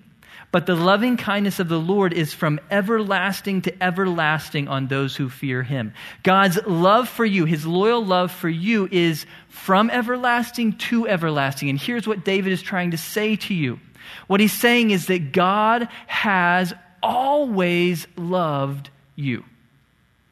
[0.54, 5.28] But the loving kindness of the Lord is from everlasting to everlasting on those who
[5.28, 5.92] fear him.
[6.22, 11.70] God's love for you, his loyal love for you, is from everlasting to everlasting.
[11.70, 13.80] And here's what David is trying to say to you.
[14.28, 19.42] What he's saying is that God has always loved you.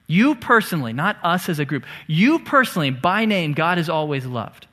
[0.07, 4.69] You personally, not us as a group, you personally, by name, God has always loved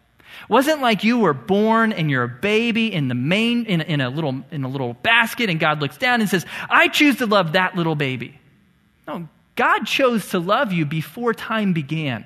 [0.48, 4.10] wasn't like you were born and you're a baby in the main in, in, a
[4.10, 7.54] little in a little basket and God looks down and says, "I choose to love
[7.54, 8.40] that little baby."
[9.08, 12.26] No, God chose to love you before time began.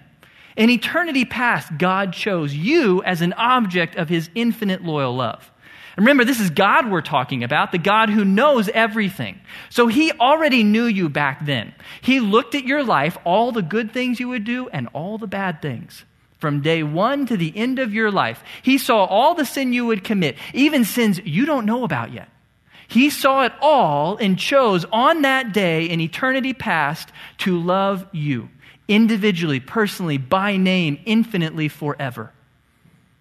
[0.56, 5.49] In eternity past, God chose you as an object of his infinite loyal love.
[5.95, 9.39] And remember, this is God we're talking about, the God who knows everything.
[9.69, 11.73] So he already knew you back then.
[12.02, 15.28] He looked at your life, all the good things you would do and all the
[15.28, 16.04] bad things
[16.43, 18.43] from day one to the end of your life.
[18.63, 22.27] He saw all the sin you would commit, even sins you don't know about yet.
[22.89, 28.49] He saw it all and chose on that day in eternity past to love you
[28.89, 32.34] individually, personally, by name, infinitely, forever.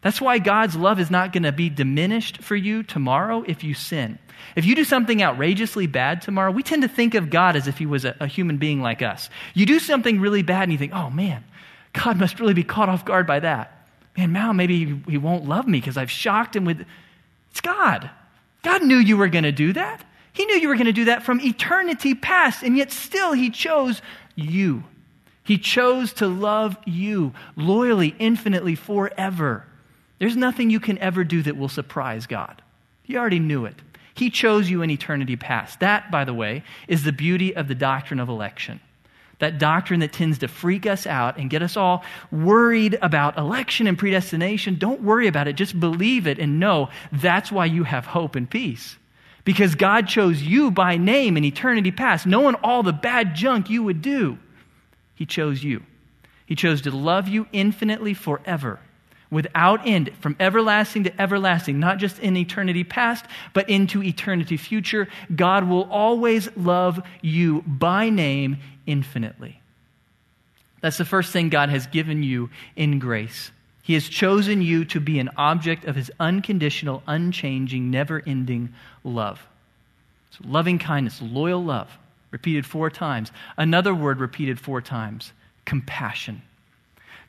[0.00, 3.72] That's why God's love is not going to be diminished for you tomorrow if you
[3.72, 4.18] sin.
[4.56, 7.78] If you do something outrageously bad tomorrow, we tend to think of God as if
[7.78, 9.30] he was a, a human being like us.
[9.54, 11.44] You do something really bad and you think, oh man,
[11.92, 13.86] God must really be caught off guard by that.
[14.16, 16.84] Man, now maybe he won't love me because I've shocked him with.
[17.50, 18.10] It's God.
[18.62, 20.04] God knew you were going to do that.
[20.32, 23.50] He knew you were going to do that from eternity past, and yet still he
[23.50, 24.00] chose
[24.34, 24.84] you.
[25.44, 29.66] He chose to love you loyally, infinitely, forever.
[30.18, 32.62] There's nothing you can ever do that will surprise God.
[33.02, 33.74] He already knew it.
[34.14, 35.80] He chose you in eternity past.
[35.80, 38.80] That, by the way, is the beauty of the doctrine of election
[39.42, 43.88] that doctrine that tends to freak us out and get us all worried about election
[43.88, 45.56] and predestination, don't worry about it.
[45.56, 48.96] Just believe it and know that's why you have hope and peace.
[49.44, 53.82] Because God chose you by name in eternity past, knowing all the bad junk you
[53.82, 54.38] would do.
[55.16, 55.82] He chose you.
[56.46, 58.78] He chose to love you infinitely forever,
[59.28, 63.24] without end, from everlasting to everlasting, not just in eternity past,
[63.54, 65.08] but into eternity future.
[65.34, 69.60] God will always love you by name infinitely.
[70.80, 73.52] That's the first thing God has given you in grace.
[73.82, 79.44] He has chosen you to be an object of his unconditional, unchanging, never ending love.
[80.30, 81.90] So loving kindness, loyal love,
[82.30, 83.32] repeated four times.
[83.56, 85.32] Another word repeated four times
[85.64, 86.42] compassion.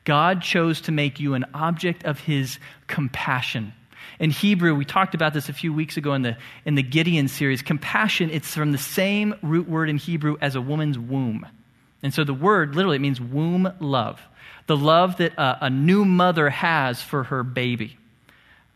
[0.04, 3.72] God chose to make you an object of his compassion.
[4.18, 7.28] In Hebrew, we talked about this a few weeks ago in the, in the Gideon
[7.28, 7.62] series.
[7.62, 11.46] Compassion, it's from the same root word in Hebrew as a woman's womb.
[12.02, 14.20] And so the word literally means womb love,
[14.66, 17.96] the love that a, new mother has for her baby.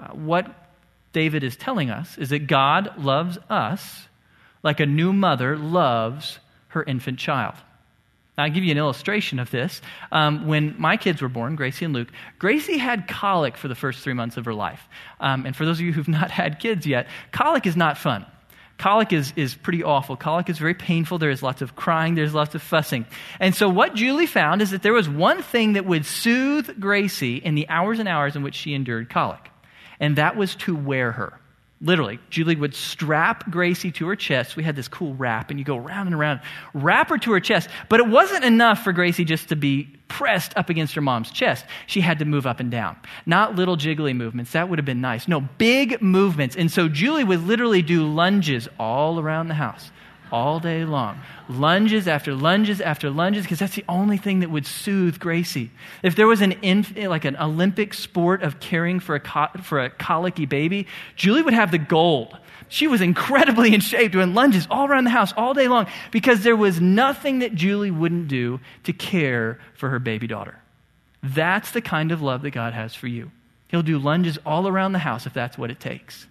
[0.01, 0.51] Uh, what
[1.13, 4.09] David is telling us is that God loves us
[4.63, 6.39] like a new mother loves
[6.69, 7.55] her infant child.
[8.39, 9.83] Now, I'll give you an illustration of this.
[10.13, 13.99] Um, when my kids were born, Gracie and Luke, Gracie had colic for the first
[14.05, 14.81] three months of her life.
[15.19, 18.25] Um, and for those of you who've not had kids yet, colic is not fun.
[18.79, 20.17] Colic is, is pretty awful.
[20.17, 21.19] Colic is very painful.
[21.19, 23.07] There is lots of crying, there's lots of fussing.
[23.41, 27.39] And so, what Julie found is that there was one thing that would soothe Gracie
[27.39, 29.51] in the hours and hours in which she endured colic,
[29.99, 31.41] and that was to wear her.
[31.81, 34.57] Literally, Julie would strap Gracie to her chest.
[34.57, 36.41] We had this cool wrap, and you go round and around,
[36.75, 37.69] wrap her to her chest.
[37.89, 41.65] But it wasn't enough for Gracie just to be pressed up against her mom's chest.
[41.87, 42.97] She had to move up and down.
[43.27, 44.53] Not little jiggly movements.
[44.53, 45.29] That would have been nice.
[45.29, 46.57] No, big movements.
[46.57, 49.93] And so Julie would literally do lunges all around the house
[50.33, 51.21] all day long.
[51.49, 55.71] Lunges after lunges after lunges, because that's the only thing that would soothe Gracie.
[56.03, 59.81] If there was an inf- like an Olympic sport of caring for a, co- for
[59.81, 60.87] a colicky baby,
[61.17, 62.37] Julie would have the gold.
[62.69, 66.43] She was incredibly in shape doing lunges all around the house all day long because
[66.43, 70.59] there was nothing that Julie wouldn't do to care for her baby daughter.
[71.23, 73.31] That's the kind of love that God has for you.
[73.69, 76.27] He'll do lunges all around the house if that's what it takes.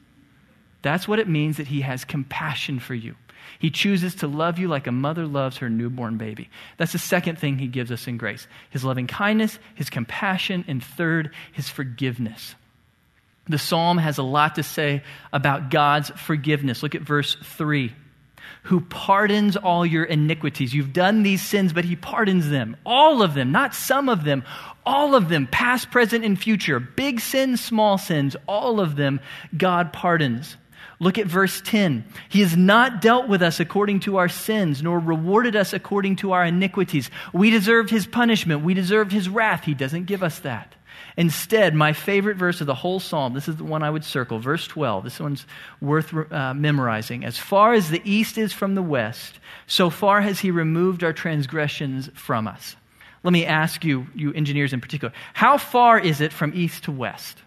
[0.81, 3.15] That's what it means that He has compassion for you.
[3.59, 6.49] He chooses to love you like a mother loves her newborn baby.
[6.77, 10.83] That's the second thing he gives us in grace his loving kindness, his compassion, and
[10.83, 12.55] third, his forgiveness.
[13.49, 16.83] The psalm has a lot to say about God's forgiveness.
[16.83, 17.93] Look at verse 3
[18.63, 20.73] who pardons all your iniquities.
[20.73, 22.75] You've done these sins, but he pardons them.
[22.85, 24.43] All of them, not some of them,
[24.85, 26.79] all of them, past, present, and future.
[26.79, 29.21] Big sins, small sins, all of them,
[29.55, 30.57] God pardons.
[30.99, 32.05] Look at verse 10.
[32.29, 36.31] He has not dealt with us according to our sins, nor rewarded us according to
[36.31, 37.11] our iniquities.
[37.33, 38.63] We deserved his punishment.
[38.63, 39.63] We deserved his wrath.
[39.63, 40.73] He doesn't give us that.
[41.15, 44.39] Instead, my favorite verse of the whole psalm, this is the one I would circle,
[44.39, 45.03] verse 12.
[45.03, 45.45] This one's
[45.81, 47.25] worth uh, memorizing.
[47.25, 51.13] As far as the east is from the west, so far has he removed our
[51.13, 52.75] transgressions from us.
[53.23, 56.91] Let me ask you, you engineers in particular, how far is it from east to
[56.91, 57.41] west?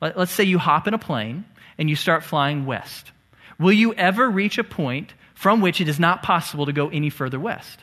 [0.00, 1.44] Let's say you hop in a plane
[1.78, 3.12] and you start flying west.
[3.58, 7.10] Will you ever reach a point from which it is not possible to go any
[7.10, 7.80] further west?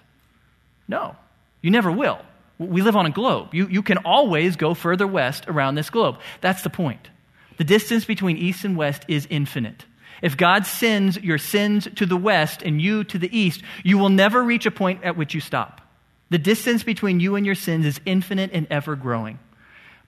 [0.87, 1.15] No,
[1.61, 2.19] you never will.
[2.57, 3.53] We live on a globe.
[3.53, 6.19] You, you can always go further west around this globe.
[6.41, 7.09] That's the point.
[7.57, 9.85] The distance between east and west is infinite.
[10.21, 14.09] If God sends your sins to the west and you to the east, you will
[14.09, 15.81] never reach a point at which you stop.
[16.29, 19.39] The distance between you and your sins is infinite and ever growing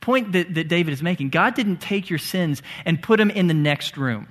[0.01, 3.47] point that, that David is making God didn't take your sins and put them in
[3.47, 4.27] the next room.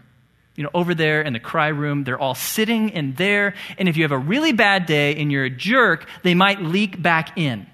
[0.57, 3.55] You know, over there in the cry room, they're all sitting in there.
[3.79, 7.01] And if you have a really bad day and you're a jerk, they might leak
[7.01, 7.67] back in.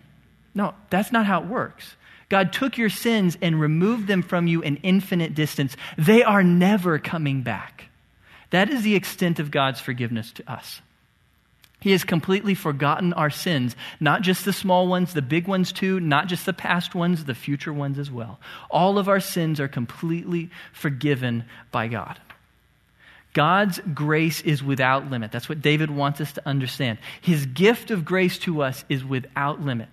[0.55, 1.95] No, that's not how it works.
[2.29, 5.77] God took your sins and removed them from you an infinite distance.
[5.97, 7.89] They are never coming back.
[8.51, 10.81] That is the extent of God's forgiveness to us.
[11.83, 15.99] He has completely forgotten our sins, not just the small ones, the big ones too,
[15.99, 18.39] not just the past ones, the future ones as well.
[18.71, 22.21] All of our sins are completely forgiven by God.
[23.33, 25.33] God's grace is without limit.
[25.33, 26.99] That's what David wants us to understand.
[27.21, 29.89] His gift of grace to us is without limit.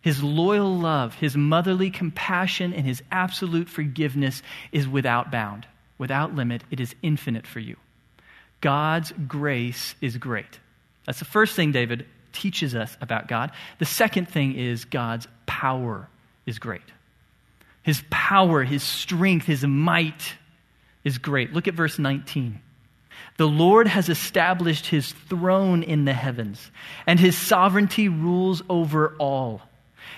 [0.00, 5.66] His loyal love, his motherly compassion, and his absolute forgiveness is without bound,
[5.98, 6.64] without limit.
[6.70, 7.76] It is infinite for you.
[8.62, 10.60] God's grace is great.
[11.06, 13.52] That's the first thing David teaches us about God.
[13.78, 16.08] The second thing is God's power
[16.46, 16.82] is great.
[17.82, 20.34] His power, his strength, his might
[21.04, 21.52] is great.
[21.52, 22.60] Look at verse 19.
[23.36, 26.70] The Lord has established his throne in the heavens,
[27.06, 29.62] and his sovereignty rules over all.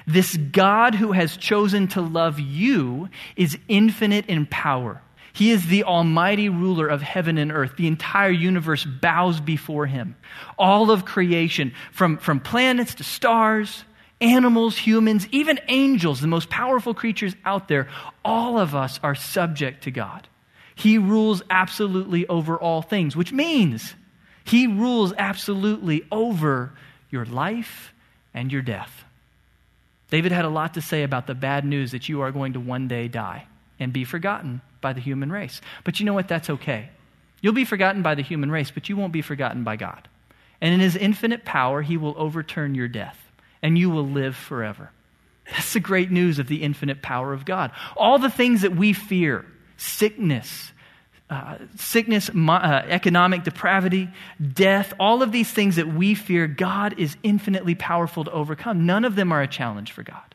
[0.07, 5.01] This God who has chosen to love you is infinite in power.
[5.33, 7.77] He is the almighty ruler of heaven and earth.
[7.77, 10.15] The entire universe bows before him.
[10.59, 13.85] All of creation, from, from planets to stars,
[14.21, 17.89] animals, humans, even angels, the most powerful creatures out there,
[18.25, 20.29] all of us are subject to God.
[20.75, 23.95] He rules absolutely over all things, which means
[24.45, 26.73] he rules absolutely over
[27.11, 27.93] your life
[28.35, 29.05] and your death.
[30.11, 32.61] David had a lot to say about the bad news that you are going to
[32.61, 33.47] one day die
[33.81, 35.63] and be forgotten by the human race.
[35.85, 36.29] But you know what?
[36.29, 36.91] That's okay.
[37.41, 40.09] You'll be forgotten by the human race, but you won't be forgotten by God.
[40.61, 43.19] And in his infinite power, he will overturn your death,
[43.63, 44.91] and you will live forever.
[45.51, 47.73] That's the great news of the infinite power of God.
[47.97, 49.45] All the things that we fear
[49.77, 50.73] sickness,
[51.29, 54.09] uh, sickness, uh, economic depravity,
[54.53, 58.87] death, all of these things that we fear, God is infinitely powerful to overcome.
[58.87, 60.35] None of them are a challenge for God.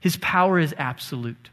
[0.00, 1.50] His power is absolute.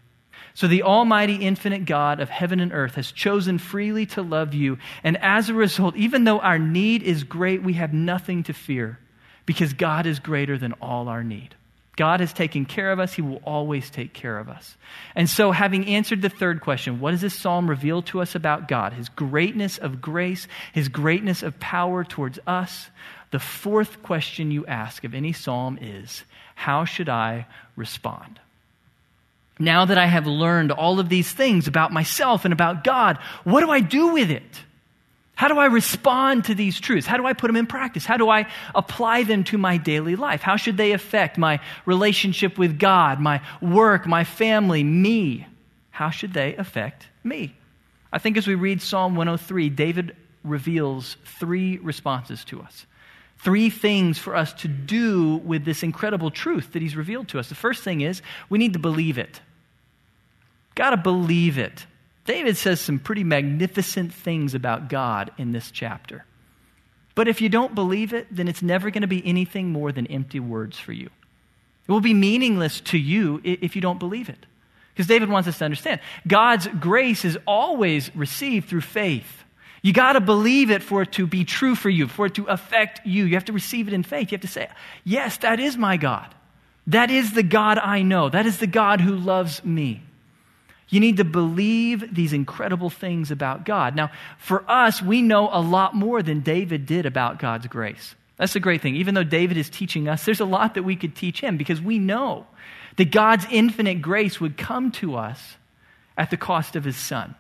[0.56, 4.78] So the Almighty, infinite God of heaven and earth has chosen freely to love you.
[5.04, 8.98] And as a result, even though our need is great, we have nothing to fear
[9.46, 11.56] because God is greater than all our need.
[11.98, 13.14] God has taken care of us.
[13.14, 14.78] He will always take care of us.
[15.14, 18.68] And so, having answered the third question, what does this psalm reveal to us about
[18.68, 18.94] God?
[18.94, 22.90] His greatness of grace, his greatness of power towards us.
[23.32, 26.24] The fourth question you ask of any psalm is,
[26.56, 28.40] how should I respond?
[29.58, 33.62] Now that I have learned all of these things about myself and about God, what
[33.62, 34.64] do I do with it?
[35.36, 37.06] How do I respond to these truths?
[37.06, 38.06] How do I put them in practice?
[38.06, 40.42] How do I apply them to my daily life?
[40.42, 45.46] How should they affect my relationship with God, my work, my family, me?
[45.92, 47.54] How should they affect me?
[48.14, 52.86] I think as we read Psalm 103, David reveals three responses to us.
[53.38, 57.50] Three things for us to do with this incredible truth that he's revealed to us.
[57.50, 59.42] The first thing is we need to believe it.
[60.74, 61.86] Got to believe it.
[62.26, 66.26] David says some pretty magnificent things about God in this chapter.
[67.14, 70.08] But if you don't believe it, then it's never going to be anything more than
[70.08, 71.10] empty words for you.
[71.88, 74.46] It will be meaningless to you if you don't believe it.
[74.94, 79.45] Because David wants us to understand God's grace is always received through faith.
[79.86, 82.46] You got to believe it for it to be true for you, for it to
[82.46, 83.26] affect you.
[83.26, 84.32] You have to receive it in faith.
[84.32, 84.68] You have to say,
[85.04, 86.34] Yes, that is my God.
[86.88, 88.28] That is the God I know.
[88.28, 90.02] That is the God who loves me.
[90.90, 93.96] You need to believe these incredible things about God.
[93.96, 94.10] Now,
[94.40, 98.16] for us, we know a lot more than David did about God's grace.
[98.38, 98.96] That's the great thing.
[98.96, 101.80] Even though David is teaching us, there's a lot that we could teach him because
[101.80, 102.48] we know
[102.96, 105.58] that God's infinite grace would come to us
[106.18, 107.36] at the cost of his son.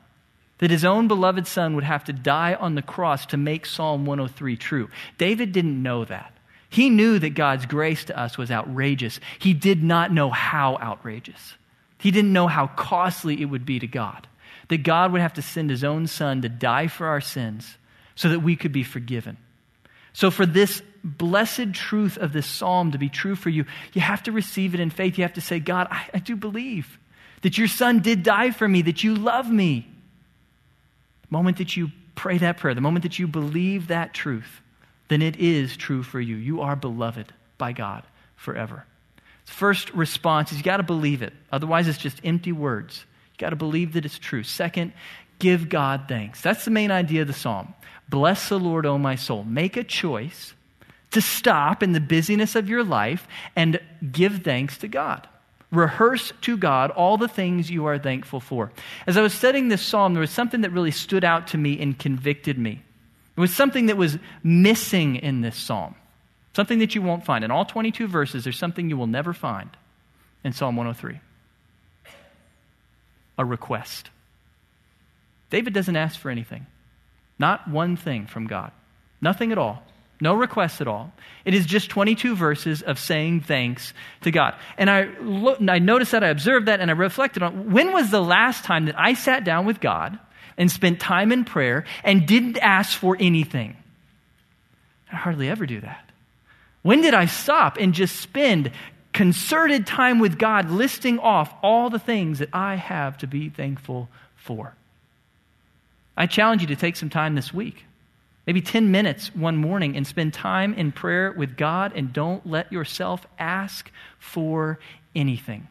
[0.59, 4.05] That his own beloved son would have to die on the cross to make Psalm
[4.05, 4.89] 103 true.
[5.17, 6.31] David didn't know that.
[6.69, 9.19] He knew that God's grace to us was outrageous.
[9.39, 11.55] He did not know how outrageous.
[11.97, 14.27] He didn't know how costly it would be to God.
[14.69, 17.77] That God would have to send his own son to die for our sins
[18.15, 19.37] so that we could be forgiven.
[20.13, 24.23] So, for this blessed truth of this psalm to be true for you, you have
[24.23, 25.17] to receive it in faith.
[25.17, 26.99] You have to say, God, I, I do believe
[27.41, 29.87] that your son did die for me, that you love me.
[31.35, 34.61] The moment that you pray that prayer, the moment that you believe that truth,
[35.09, 36.37] then it is true for you.
[36.37, 38.03] You are beloved by God
[38.37, 38.85] forever.
[39.43, 41.33] First response is you got to believe it.
[41.51, 43.03] Otherwise, it's just empty words.
[43.33, 44.43] You got to believe that it's true.
[44.43, 44.93] Second,
[45.37, 46.39] give God thanks.
[46.39, 47.73] That's the main idea of the psalm.
[48.07, 49.43] Bless the Lord, O my soul.
[49.43, 50.53] Make a choice
[51.11, 53.27] to stop in the busyness of your life
[53.57, 55.27] and give thanks to God.
[55.71, 58.71] Rehearse to God all the things you are thankful for.
[59.07, 61.79] As I was studying this psalm, there was something that really stood out to me
[61.79, 62.81] and convicted me.
[63.35, 65.95] It was something that was missing in this psalm.
[66.55, 67.43] Something that you won't find.
[67.43, 69.69] In all 22 verses, there's something you will never find
[70.43, 71.19] in Psalm 103
[73.37, 74.09] a request.
[75.49, 76.65] David doesn't ask for anything,
[77.37, 78.71] not one thing from God,
[79.19, 79.83] nothing at all.
[80.21, 81.11] No request at all.
[81.43, 84.55] It is just 22 verses of saying thanks to God.
[84.77, 88.11] And I, look, I noticed that, I observed that, and I reflected on when was
[88.11, 90.17] the last time that I sat down with God
[90.57, 93.75] and spent time in prayer and didn't ask for anything?
[95.11, 96.09] I hardly ever do that.
[96.81, 98.71] When did I stop and just spend
[99.11, 104.09] concerted time with God listing off all the things that I have to be thankful
[104.35, 104.75] for?
[106.17, 107.85] I challenge you to take some time this week,
[108.45, 112.71] maybe 10 minutes one morning, and spend time in prayer with God and don't let
[112.71, 114.79] yourself ask for
[115.15, 115.67] anything.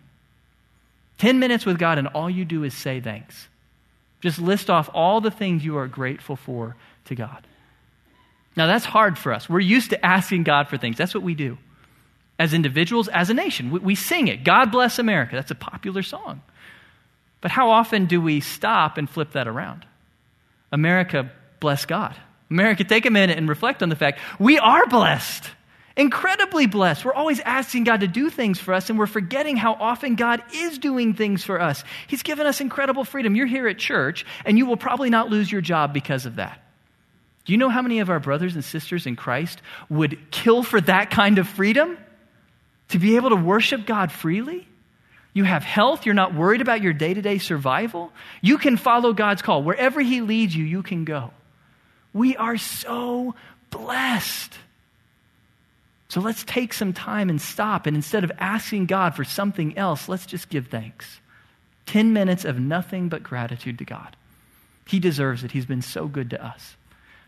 [1.18, 3.48] 10 minutes with God, and all you do is say thanks.
[4.20, 7.46] Just list off all the things you are grateful for to God.
[8.56, 9.48] Now, that's hard for us.
[9.48, 10.96] We're used to asking God for things.
[10.96, 11.58] That's what we do.
[12.38, 14.44] As individuals, as a nation, we, we sing it.
[14.44, 15.36] God bless America.
[15.36, 16.42] That's a popular song.
[17.40, 19.84] But how often do we stop and flip that around?
[20.72, 22.16] America, bless God.
[22.50, 25.44] America, take a minute and reflect on the fact we are blessed,
[25.96, 27.04] incredibly blessed.
[27.04, 30.42] We're always asking God to do things for us, and we're forgetting how often God
[30.52, 31.84] is doing things for us.
[32.06, 33.34] He's given us incredible freedom.
[33.34, 36.60] You're here at church, and you will probably not lose your job because of that.
[37.44, 40.80] Do you know how many of our brothers and sisters in Christ would kill for
[40.82, 41.98] that kind of freedom?
[42.88, 44.66] To be able to worship God freely?
[45.32, 46.06] You have health.
[46.06, 48.12] You're not worried about your day to day survival.
[48.40, 49.62] You can follow God's call.
[49.62, 51.32] Wherever He leads you, you can go.
[52.14, 53.34] We are so
[53.70, 54.54] blessed.
[56.08, 57.86] So let's take some time and stop.
[57.86, 61.20] And instead of asking God for something else, let's just give thanks.
[61.86, 64.16] 10 minutes of nothing but gratitude to God.
[64.86, 65.52] He deserves it.
[65.52, 66.76] He's been so good to us.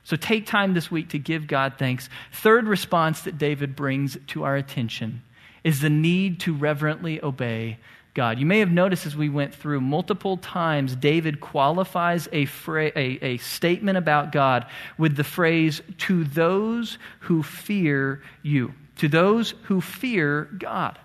[0.05, 2.09] So take time this week to give God thanks.
[2.33, 5.23] Third response that David brings to our attention
[5.65, 7.79] is the need to reverently obey
[8.17, 8.41] God.
[8.41, 13.19] You may have noticed as we went through multiple times, David qualifies a, fra- a,
[13.23, 14.67] a statement about God
[14.99, 20.99] with the phrase, to those who fear you, to those who fear God.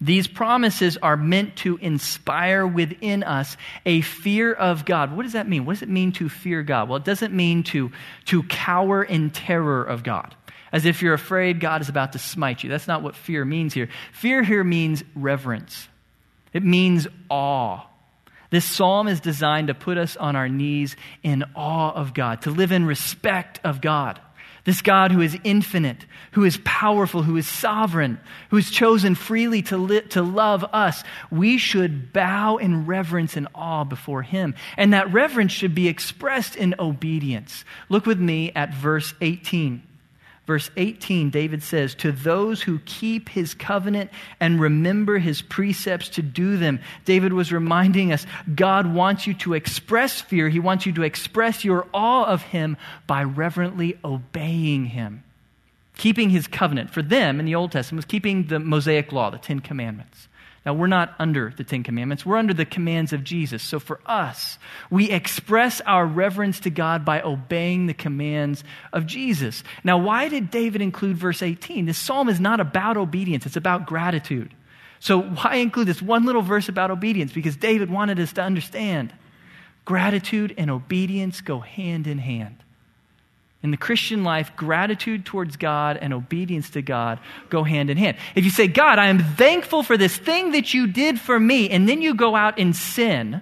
[0.00, 5.16] These promises are meant to inspire within us a fear of God.
[5.16, 5.64] What does that mean?
[5.64, 6.88] What does it mean to fear God?
[6.88, 7.92] Well, it doesn't mean to,
[8.26, 10.34] to cower in terror of God
[10.74, 12.68] as if you're afraid God is about to smite you.
[12.68, 13.88] That's not what fear means here.
[14.12, 15.88] Fear here means reverence,
[16.52, 17.86] it means awe.
[18.50, 22.50] This psalm is designed to put us on our knees in awe of God, to
[22.50, 24.20] live in respect of God.
[24.64, 28.18] This God who is infinite, who is powerful, who is sovereign,
[28.50, 33.48] who has chosen freely to, li- to love us, we should bow in reverence and
[33.54, 34.54] awe before him.
[34.76, 37.64] And that reverence should be expressed in obedience.
[37.88, 39.82] Look with me at verse 18.
[40.46, 46.22] Verse 18, David says, To those who keep his covenant and remember his precepts to
[46.22, 46.80] do them.
[47.06, 50.50] David was reminding us God wants you to express fear.
[50.50, 52.76] He wants you to express your awe of him
[53.06, 55.24] by reverently obeying him.
[55.96, 59.38] Keeping his covenant for them in the Old Testament was keeping the Mosaic law, the
[59.38, 60.28] Ten Commandments.
[60.64, 63.62] Now, we're not under the Ten Commandments, we're under the commands of Jesus.
[63.62, 64.58] So for us,
[64.90, 69.62] we express our reverence to God by obeying the commands of Jesus.
[69.82, 71.84] Now, why did David include verse 18?
[71.84, 74.54] This psalm is not about obedience, it's about gratitude.
[75.00, 77.30] So, why include this one little verse about obedience?
[77.30, 79.12] Because David wanted us to understand
[79.84, 82.63] gratitude and obedience go hand in hand.
[83.64, 88.18] In the Christian life, gratitude towards God and obedience to God go hand in hand.
[88.34, 91.70] If you say, God, I am thankful for this thing that you did for me,
[91.70, 93.40] and then you go out and sin,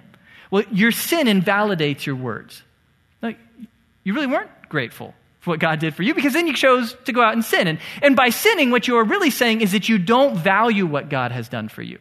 [0.49, 2.63] well, your sin invalidates your words.
[3.21, 3.37] Like,
[4.05, 7.11] you really weren't grateful for what God did for you because then you chose to
[7.11, 7.67] go out and sin.
[7.67, 11.09] And, and by sinning, what you are really saying is that you don't value what
[11.09, 11.99] God has done for you.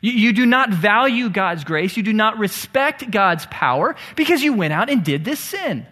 [0.00, 1.98] You, you do not value God's grace.
[1.98, 5.86] You do not respect God's power because you went out and did this sin.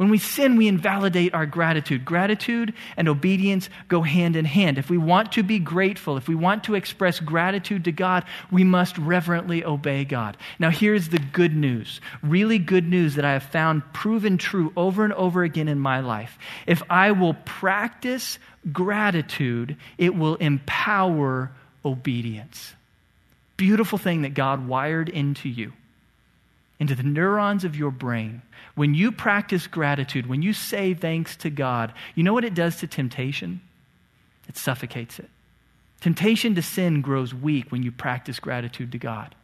[0.00, 2.06] When we sin, we invalidate our gratitude.
[2.06, 4.78] Gratitude and obedience go hand in hand.
[4.78, 8.64] If we want to be grateful, if we want to express gratitude to God, we
[8.64, 10.38] must reverently obey God.
[10.58, 15.04] Now, here's the good news really good news that I have found proven true over
[15.04, 16.38] and over again in my life.
[16.66, 18.38] If I will practice
[18.72, 21.52] gratitude, it will empower
[21.84, 22.72] obedience.
[23.58, 25.74] Beautiful thing that God wired into you
[26.80, 28.42] into the neurons of your brain,
[28.74, 32.76] when you practice gratitude, when you say thanks to God, you know what it does
[32.76, 33.60] to temptation?
[34.48, 35.28] It suffocates it.
[36.00, 39.34] Temptation to sin grows weak when you practice gratitude to God.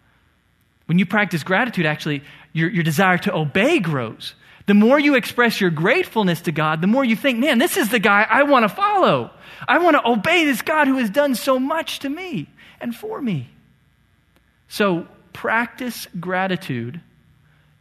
[0.87, 2.23] When you practice gratitude, actually,
[2.55, 4.35] your, your desire to obey grows.
[4.65, 7.91] The more you express your gratefulness to God, the more you think, man, this is
[7.91, 9.31] the guy I want to follow.
[9.69, 12.49] I want to obey this God who has done so much to me
[12.81, 13.51] and for me.
[14.69, 17.01] So practice gratitude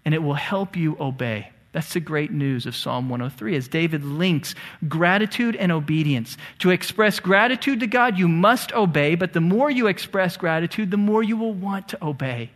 [0.05, 1.51] and it will help you obey.
[1.75, 4.55] That's the great news of Psalm 103 as David links
[4.87, 6.37] gratitude and obedience.
[6.59, 10.95] To express gratitude to God, you must obey, but the more you express gratitude, the
[10.95, 12.51] more you will want to obey.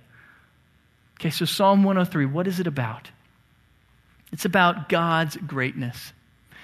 [1.19, 3.09] Okay, so Psalm 103, what is it about?
[4.31, 6.13] It's about God's greatness.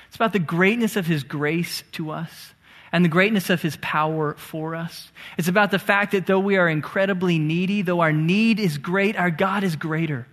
[0.08, 2.54] It's about the greatness of His grace to us
[2.94, 5.12] and the greatness of His power for us.
[5.38, 9.18] It's about the fact that though we are incredibly needy, though our need is great,
[9.18, 10.26] our God is greater.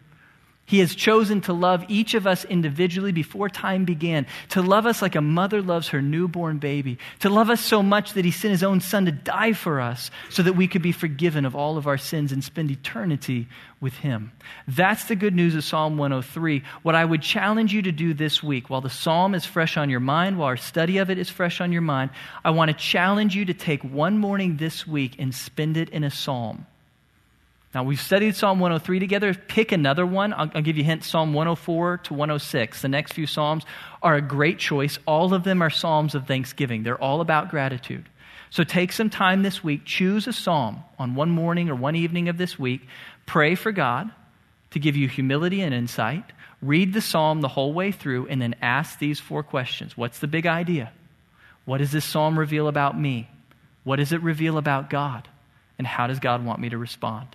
[0.72, 5.02] He has chosen to love each of us individually before time began, to love us
[5.02, 8.52] like a mother loves her newborn baby, to love us so much that he sent
[8.52, 11.76] his own son to die for us so that we could be forgiven of all
[11.76, 13.48] of our sins and spend eternity
[13.82, 14.32] with him.
[14.66, 16.62] That's the good news of Psalm 103.
[16.82, 19.90] What I would challenge you to do this week, while the psalm is fresh on
[19.90, 22.12] your mind, while our study of it is fresh on your mind,
[22.46, 26.02] I want to challenge you to take one morning this week and spend it in
[26.02, 26.66] a psalm.
[27.74, 29.32] Now, we've studied Psalm 103 together.
[29.32, 30.34] Pick another one.
[30.34, 32.82] I'll, I'll, give you a hint Psalm 104 to 106.
[32.82, 33.64] The next few Psalms
[34.02, 34.98] are a great choice.
[35.06, 38.08] All of them are Psalms of thanksgiving, they're all about gratitude.
[38.50, 42.28] So take some time this week, choose a Psalm on one morning or one evening
[42.28, 42.82] of this week.
[43.24, 44.10] Pray for God
[44.72, 46.24] to give you humility and insight.
[46.60, 50.28] Read the Psalm the whole way through, and then ask these four questions What's the
[50.28, 50.92] big idea?
[51.64, 53.30] What does this Psalm reveal about me?
[53.84, 55.26] What does it reveal about God?
[55.78, 57.34] And how does God want me to respond?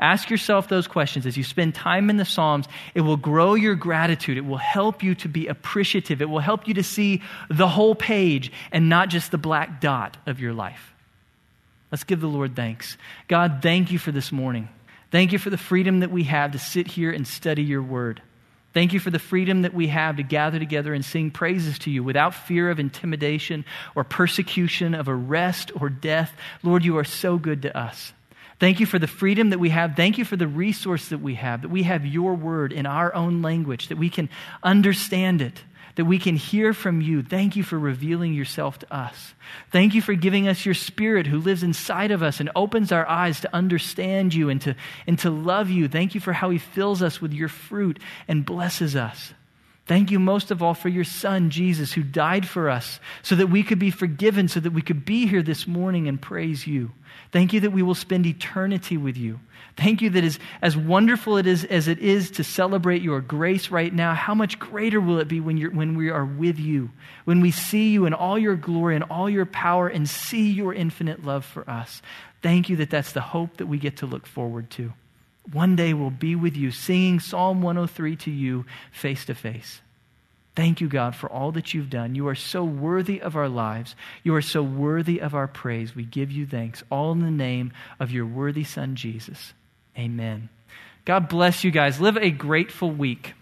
[0.00, 2.66] Ask yourself those questions as you spend time in the Psalms.
[2.94, 4.38] It will grow your gratitude.
[4.38, 6.22] It will help you to be appreciative.
[6.22, 10.16] It will help you to see the whole page and not just the black dot
[10.26, 10.94] of your life.
[11.90, 12.96] Let's give the Lord thanks.
[13.26, 14.68] God, thank you for this morning.
[15.10, 18.22] Thank you for the freedom that we have to sit here and study your word.
[18.74, 21.90] Thank you for the freedom that we have to gather together and sing praises to
[21.90, 23.64] you without fear of intimidation
[23.96, 26.32] or persecution, of arrest or death.
[26.62, 28.12] Lord, you are so good to us.
[28.60, 29.94] Thank you for the freedom that we have.
[29.94, 33.14] Thank you for the resource that we have, that we have your word in our
[33.14, 34.28] own language, that we can
[34.62, 35.62] understand it
[35.98, 37.24] that we can hear from you.
[37.24, 39.34] Thank you for revealing yourself to us.
[39.72, 43.04] Thank you for giving us your spirit who lives inside of us and opens our
[43.08, 44.76] eyes to understand you and to,
[45.08, 45.88] and to love you.
[45.88, 47.98] Thank you for how he fills us with your fruit
[48.28, 49.32] and blesses us.
[49.88, 53.46] Thank you most of all for your son, Jesus, who died for us so that
[53.46, 56.92] we could be forgiven, so that we could be here this morning and praise you.
[57.32, 59.40] Thank you that we will spend eternity with you.
[59.78, 63.70] Thank you that as, as wonderful it is as it is to celebrate your grace
[63.70, 66.90] right now, how much greater will it be when, you're, when we are with you,
[67.24, 70.74] when we see you in all your glory and all your power and see your
[70.74, 72.02] infinite love for us.
[72.42, 74.92] Thank you that that's the hope that we get to look forward to.
[75.52, 79.80] One day we'll be with you singing Psalm 103 to you face to face.
[80.54, 82.16] Thank you, God, for all that you've done.
[82.16, 83.94] You are so worthy of our lives.
[84.24, 85.94] You are so worthy of our praise.
[85.94, 89.54] We give you thanks, all in the name of your worthy Son, Jesus.
[89.96, 90.48] Amen.
[91.04, 92.00] God bless you guys.
[92.00, 93.34] Live a grateful week.